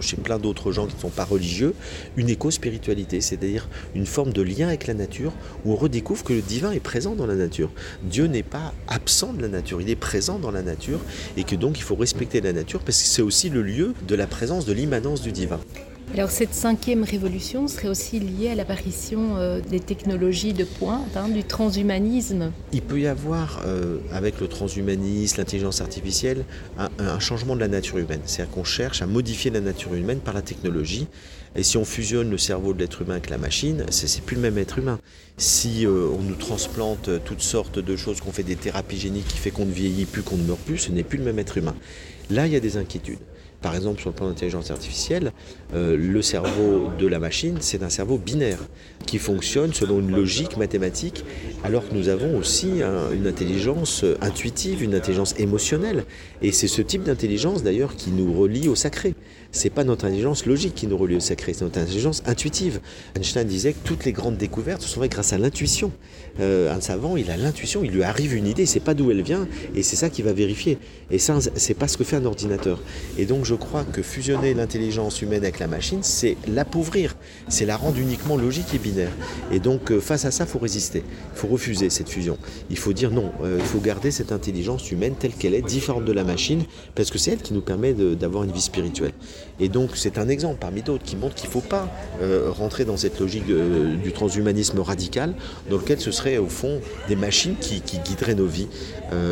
chez 0.01 0.17
plein 0.17 0.39
d'autres 0.39 0.71
gens 0.71 0.87
qui 0.87 0.95
ne 0.95 1.01
sont 1.01 1.09
pas 1.09 1.23
religieux, 1.23 1.73
une 2.17 2.29
éco-spiritualité, 2.29 3.21
c'est-à-dire 3.21 3.69
une 3.95 4.05
forme 4.05 4.33
de 4.33 4.41
lien 4.41 4.67
avec 4.67 4.87
la 4.87 4.93
nature 4.93 5.33
où 5.65 5.73
on 5.73 5.75
redécouvre 5.75 6.23
que 6.23 6.33
le 6.33 6.41
divin 6.41 6.71
est 6.71 6.79
présent 6.79 7.15
dans 7.15 7.27
la 7.27 7.35
nature. 7.35 7.71
Dieu 8.03 8.25
n'est 8.25 8.43
pas 8.43 8.73
absent 8.87 9.33
de 9.33 9.41
la 9.41 9.47
nature, 9.47 9.81
il 9.81 9.89
est 9.89 9.95
présent 9.95 10.39
dans 10.39 10.51
la 10.51 10.61
nature 10.61 10.99
et 11.37 11.43
que 11.43 11.55
donc 11.55 11.77
il 11.77 11.83
faut 11.83 11.95
respecter 11.95 12.41
la 12.41 12.53
nature 12.53 12.81
parce 12.81 13.01
que 13.01 13.07
c'est 13.07 13.21
aussi 13.21 13.49
le 13.49 13.61
lieu 13.61 13.93
de 14.07 14.15
la 14.15 14.27
présence, 14.27 14.65
de 14.65 14.73
l'immanence 14.73 15.21
du 15.21 15.31
divin. 15.31 15.59
Alors 16.13 16.29
cette 16.29 16.53
cinquième 16.53 17.05
révolution 17.05 17.69
serait 17.69 17.87
aussi 17.87 18.19
liée 18.19 18.49
à 18.49 18.55
l'apparition 18.55 19.37
euh, 19.37 19.61
des 19.61 19.79
technologies 19.79 20.51
de 20.51 20.65
pointe, 20.65 21.15
hein, 21.15 21.29
du 21.29 21.45
transhumanisme. 21.45 22.51
Il 22.73 22.81
peut 22.81 22.99
y 22.99 23.07
avoir, 23.07 23.61
euh, 23.65 23.99
avec 24.11 24.41
le 24.41 24.49
transhumanisme, 24.49 25.37
l'intelligence 25.37 25.79
artificielle, 25.79 26.43
un, 26.77 27.19
changement 27.19 27.55
de 27.55 27.61
la 27.61 27.69
nature 27.69 27.97
humaine. 27.97 28.19
C'est-à-dire 28.25 28.53
qu'on 28.53 28.65
cherche 28.65 29.01
à 29.01 29.05
modifier 29.05 29.51
la 29.51 29.61
nature 29.61 29.93
humaine 29.93 30.19
par 30.19 30.33
la 30.33 30.41
technologie. 30.41 31.07
Et 31.55 31.63
si 31.63 31.77
on 31.77 31.85
fusionne 31.85 32.29
le 32.29 32.37
cerveau 32.37 32.73
de 32.73 32.79
l'être 32.79 33.03
humain 33.03 33.13
avec 33.13 33.29
la 33.29 33.37
machine, 33.37 33.85
c'est 33.89 34.21
plus 34.21 34.35
le 34.35 34.41
même 34.41 34.57
être 34.57 34.79
humain. 34.79 34.99
Si 35.37 35.85
euh, 35.85 36.09
on 36.13 36.23
nous 36.23 36.35
transplante 36.35 37.09
toutes 37.23 37.41
sortes 37.41 37.79
de 37.79 37.95
choses, 37.95 38.19
qu'on 38.19 38.33
fait 38.33 38.43
des 38.43 38.57
thérapies 38.57 38.99
géniques 38.99 39.29
qui 39.29 39.37
fait 39.37 39.51
qu'on 39.51 39.65
ne 39.65 39.71
vieillit 39.71 40.05
plus, 40.05 40.23
qu'on 40.23 40.37
ne 40.37 40.43
meurt 40.43 40.59
plus, 40.59 40.77
ce 40.77 40.91
n'est 40.91 41.03
plus 41.03 41.19
le 41.19 41.23
même 41.23 41.39
être 41.39 41.57
humain. 41.57 41.75
Là, 42.29 42.47
il 42.47 42.53
y 42.53 42.57
a 42.57 42.59
des 42.59 42.75
inquiétudes. 42.75 43.19
Par 43.61 43.75
exemple, 43.75 43.99
sur 43.99 44.09
le 44.09 44.15
plan 44.15 44.27
d'intelligence 44.27 44.71
artificielle, 44.71 45.31
euh, 45.73 45.95
le 45.95 46.21
cerveau 46.21 46.89
de 46.97 47.07
la 47.07 47.19
machine, 47.19 47.57
c'est 47.59 47.83
un 47.83 47.89
cerveau 47.89 48.17
binaire 48.17 48.59
qui 49.05 49.17
fonctionne 49.17 49.73
selon 49.73 49.99
une 49.99 50.11
logique 50.11 50.57
mathématique, 50.57 51.23
alors 51.63 51.87
que 51.87 51.93
nous 51.93 52.09
avons 52.09 52.37
aussi 52.37 52.81
une 53.13 53.27
intelligence 53.27 54.05
intuitive, 54.21 54.83
une 54.83 54.95
intelligence 54.95 55.35
émotionnelle. 55.39 56.05
Et 56.41 56.51
c'est 56.51 56.67
ce 56.67 56.81
type 56.81 57.03
d'intelligence 57.03 57.63
d'ailleurs 57.63 57.95
qui 57.95 58.11
nous 58.11 58.33
relie 58.33 58.67
au 58.67 58.75
sacré. 58.75 59.15
C'est 59.51 59.69
pas 59.69 59.83
notre 59.83 60.05
intelligence 60.05 60.45
logique 60.45 60.75
qui 60.75 60.87
nous 60.87 60.97
relie 60.97 61.17
au 61.17 61.19
sacré, 61.19 61.53
c'est 61.53 61.65
notre 61.65 61.79
intelligence 61.79 62.23
intuitive. 62.25 62.79
Einstein 63.15 63.45
disait 63.45 63.73
que 63.73 63.85
toutes 63.85 64.05
les 64.05 64.13
grandes 64.13 64.37
découvertes 64.37 64.81
se 64.81 64.87
sont 64.87 65.01
grâce 65.07 65.33
à 65.33 65.37
l'intuition. 65.37 65.91
Euh, 66.39 66.73
un 66.73 66.79
savant, 66.79 67.17
il 67.17 67.29
a 67.29 67.37
l'intuition, 67.37 67.83
il 67.83 67.91
lui 67.91 68.03
arrive 68.03 68.33
une 68.33 68.47
idée, 68.47 68.63
il 68.63 68.67
sait 68.67 68.79
pas 68.79 68.93
d'où 68.93 69.11
elle 69.11 69.21
vient, 69.21 69.47
et 69.75 69.83
c'est 69.83 69.95
ça 69.95 70.09
qu'il 70.09 70.23
va 70.25 70.31
vérifier. 70.31 70.77
Et 71.09 71.19
ça, 71.19 71.39
c'est 71.55 71.73
pas 71.73 71.87
ce 71.87 71.97
que 71.97 72.03
fait 72.03 72.15
un 72.15 72.25
ordinateur. 72.25 72.79
Et 73.17 73.25
donc, 73.25 73.43
je 73.43 73.50
crois 73.55 73.83
que 73.83 74.01
fusionner 74.01 74.53
l'intelligence 74.53 75.21
humaine 75.21 75.43
avec 75.43 75.59
la 75.59 75.67
machine, 75.67 75.99
c'est 76.01 76.37
l'appauvrir, 76.47 77.15
c'est 77.47 77.65
la 77.65 77.77
rendre 77.77 77.97
uniquement 77.97 78.37
logique 78.37 78.73
et 78.73 78.77
binaire. 78.77 79.11
Et 79.51 79.59
donc, 79.59 79.91
euh, 79.91 79.99
face 79.99 80.25
à 80.25 80.31
ça, 80.31 80.45
il 80.45 80.49
faut 80.49 80.59
résister, 80.59 81.03
il 81.33 81.37
faut 81.37 81.47
refuser 81.47 81.89
cette 81.89 82.09
fusion. 82.09 82.37
Il 82.69 82.77
faut 82.77 82.93
dire 82.93 83.11
non, 83.11 83.31
euh, 83.43 83.57
il 83.59 83.65
faut 83.65 83.79
garder 83.79 84.11
cette 84.11 84.31
intelligence 84.31 84.91
humaine 84.91 85.15
telle 85.17 85.33
qu'elle 85.33 85.53
est, 85.53 85.61
différente 85.61 86.05
de 86.05 86.11
la 86.11 86.23
machine, 86.23 86.63
parce 86.95 87.11
que 87.11 87.17
c'est 87.17 87.31
elle 87.31 87.41
qui 87.41 87.53
nous 87.53 87.61
permet 87.61 87.93
d'avoir 87.93 88.43
une 88.43 88.51
vie 88.51 88.61
spirituelle. 88.61 89.13
Et 89.61 89.69
donc, 89.69 89.91
c'est 89.93 90.17
un 90.17 90.27
exemple 90.27 90.57
parmi 90.59 90.81
d'autres 90.81 91.03
qui 91.03 91.15
montre 91.15 91.35
qu'il 91.35 91.47
ne 91.47 91.53
faut 91.53 91.61
pas 91.61 91.87
euh, 92.21 92.49
rentrer 92.51 92.83
dans 92.83 92.97
cette 92.97 93.19
logique 93.19 93.45
du 93.45 94.11
transhumanisme 94.11 94.79
radical, 94.79 95.33
dans 95.69 95.77
lequel 95.77 95.99
ce 95.99 96.11
serait 96.11 96.37
au 96.37 96.47
fond 96.47 96.81
des 97.07 97.15
machines 97.15 97.55
qui, 97.59 97.81
guideraient 98.03 98.35
nos 98.35 98.47
vies. 98.47 98.67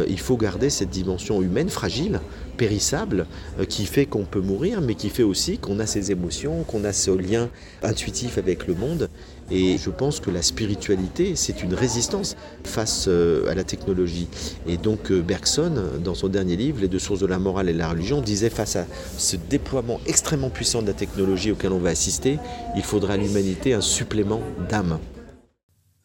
il 0.07 0.19
faut 0.19 0.37
garder 0.37 0.69
cette 0.69 0.89
dimension 0.89 1.41
humaine 1.41 1.69
fragile, 1.69 2.21
périssable, 2.57 3.25
qui 3.67 3.85
fait 3.85 4.05
qu'on 4.05 4.25
peut 4.25 4.41
mourir, 4.41 4.81
mais 4.81 4.95
qui 4.95 5.09
fait 5.09 5.23
aussi 5.23 5.57
qu'on 5.57 5.79
a 5.79 5.85
ses 5.85 6.11
émotions, 6.11 6.63
qu'on 6.63 6.83
a 6.83 6.93
ce 6.93 7.11
lien 7.11 7.49
intuitif 7.83 8.37
avec 8.37 8.67
le 8.67 8.75
monde. 8.75 9.08
Et 9.51 9.77
je 9.77 9.89
pense 9.89 10.19
que 10.19 10.29
la 10.29 10.41
spiritualité, 10.41 11.35
c'est 11.35 11.63
une 11.63 11.73
résistance 11.73 12.35
face 12.63 13.05
euh, 13.07 13.49
à 13.49 13.55
la 13.55 13.63
technologie. 13.63 14.27
Et 14.67 14.77
donc 14.77 15.11
euh, 15.11 15.21
Bergson, 15.21 15.73
dans 16.03 16.13
son 16.13 16.27
dernier 16.27 16.55
livre, 16.55 16.81
Les 16.81 16.87
deux 16.87 16.99
sources 16.99 17.19
de 17.19 17.25
la 17.25 17.39
morale 17.39 17.69
et 17.69 17.73
de 17.73 17.79
la 17.79 17.89
religion, 17.89 18.21
disait 18.21 18.49
face 18.49 18.75
à 18.75 18.85
ce 19.17 19.37
déploiement 19.37 19.99
extrêmement 20.05 20.49
puissant 20.49 20.81
de 20.81 20.87
la 20.87 20.93
technologie 20.93 21.51
auquel 21.51 21.71
on 21.71 21.79
va 21.79 21.89
assister, 21.89 22.37
il 22.75 22.83
faudra 22.83 23.13
à 23.13 23.17
l'humanité 23.17 23.73
un 23.73 23.81
supplément 23.81 24.41
d'âme. 24.69 24.99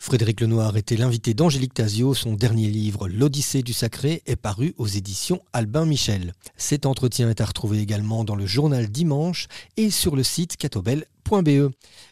Frédéric 0.04 0.42
Lenoir 0.42 0.76
était 0.76 0.98
l'invité 0.98 1.32
d'Angélique 1.32 1.72
Tasio. 1.72 2.12
Son 2.12 2.34
dernier 2.34 2.68
livre, 2.68 3.08
L'Odyssée 3.08 3.62
du 3.62 3.72
Sacré, 3.72 4.22
est 4.26 4.36
paru 4.36 4.74
aux 4.76 4.86
éditions 4.86 5.40
Albin 5.54 5.86
Michel. 5.86 6.34
Cet 6.58 6.84
entretien 6.84 7.30
est 7.30 7.40
à 7.40 7.46
retrouver 7.46 7.78
également 7.78 8.22
dans 8.22 8.36
le 8.36 8.44
journal 8.44 8.88
Dimanche 8.88 9.46
et 9.78 9.90
sur 9.90 10.14
le 10.14 10.22
site 10.22 10.58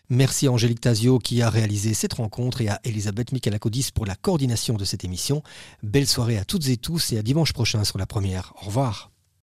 Merci 0.09 0.46
à 0.46 0.53
Angélique 0.53 0.81
Tasio 0.81 1.18
qui 1.18 1.42
a 1.42 1.51
réalisé 1.51 1.94
cette 1.94 2.14
rencontre 2.14 2.61
et 2.61 2.68
à 2.68 2.81
Elisabeth 2.85 3.33
Michalakodis 3.33 3.90
pour 3.94 4.07
la 4.07 4.14
coordination 4.14 4.75
de 4.75 4.85
cette 4.85 5.05
émission. 5.05 5.42
Belle 5.83 6.09
soirée 6.09 6.38
à 6.38 6.44
toutes 6.44 6.68
et 6.68 6.77
tous 6.77 7.12
et 7.12 7.18
à 7.18 7.22
dimanche 7.22 7.53
prochain 7.53 7.85
sur 7.85 7.98
la 7.98 8.07
première. 8.07 8.53
Au 8.62 8.66
revoir. 8.66 9.12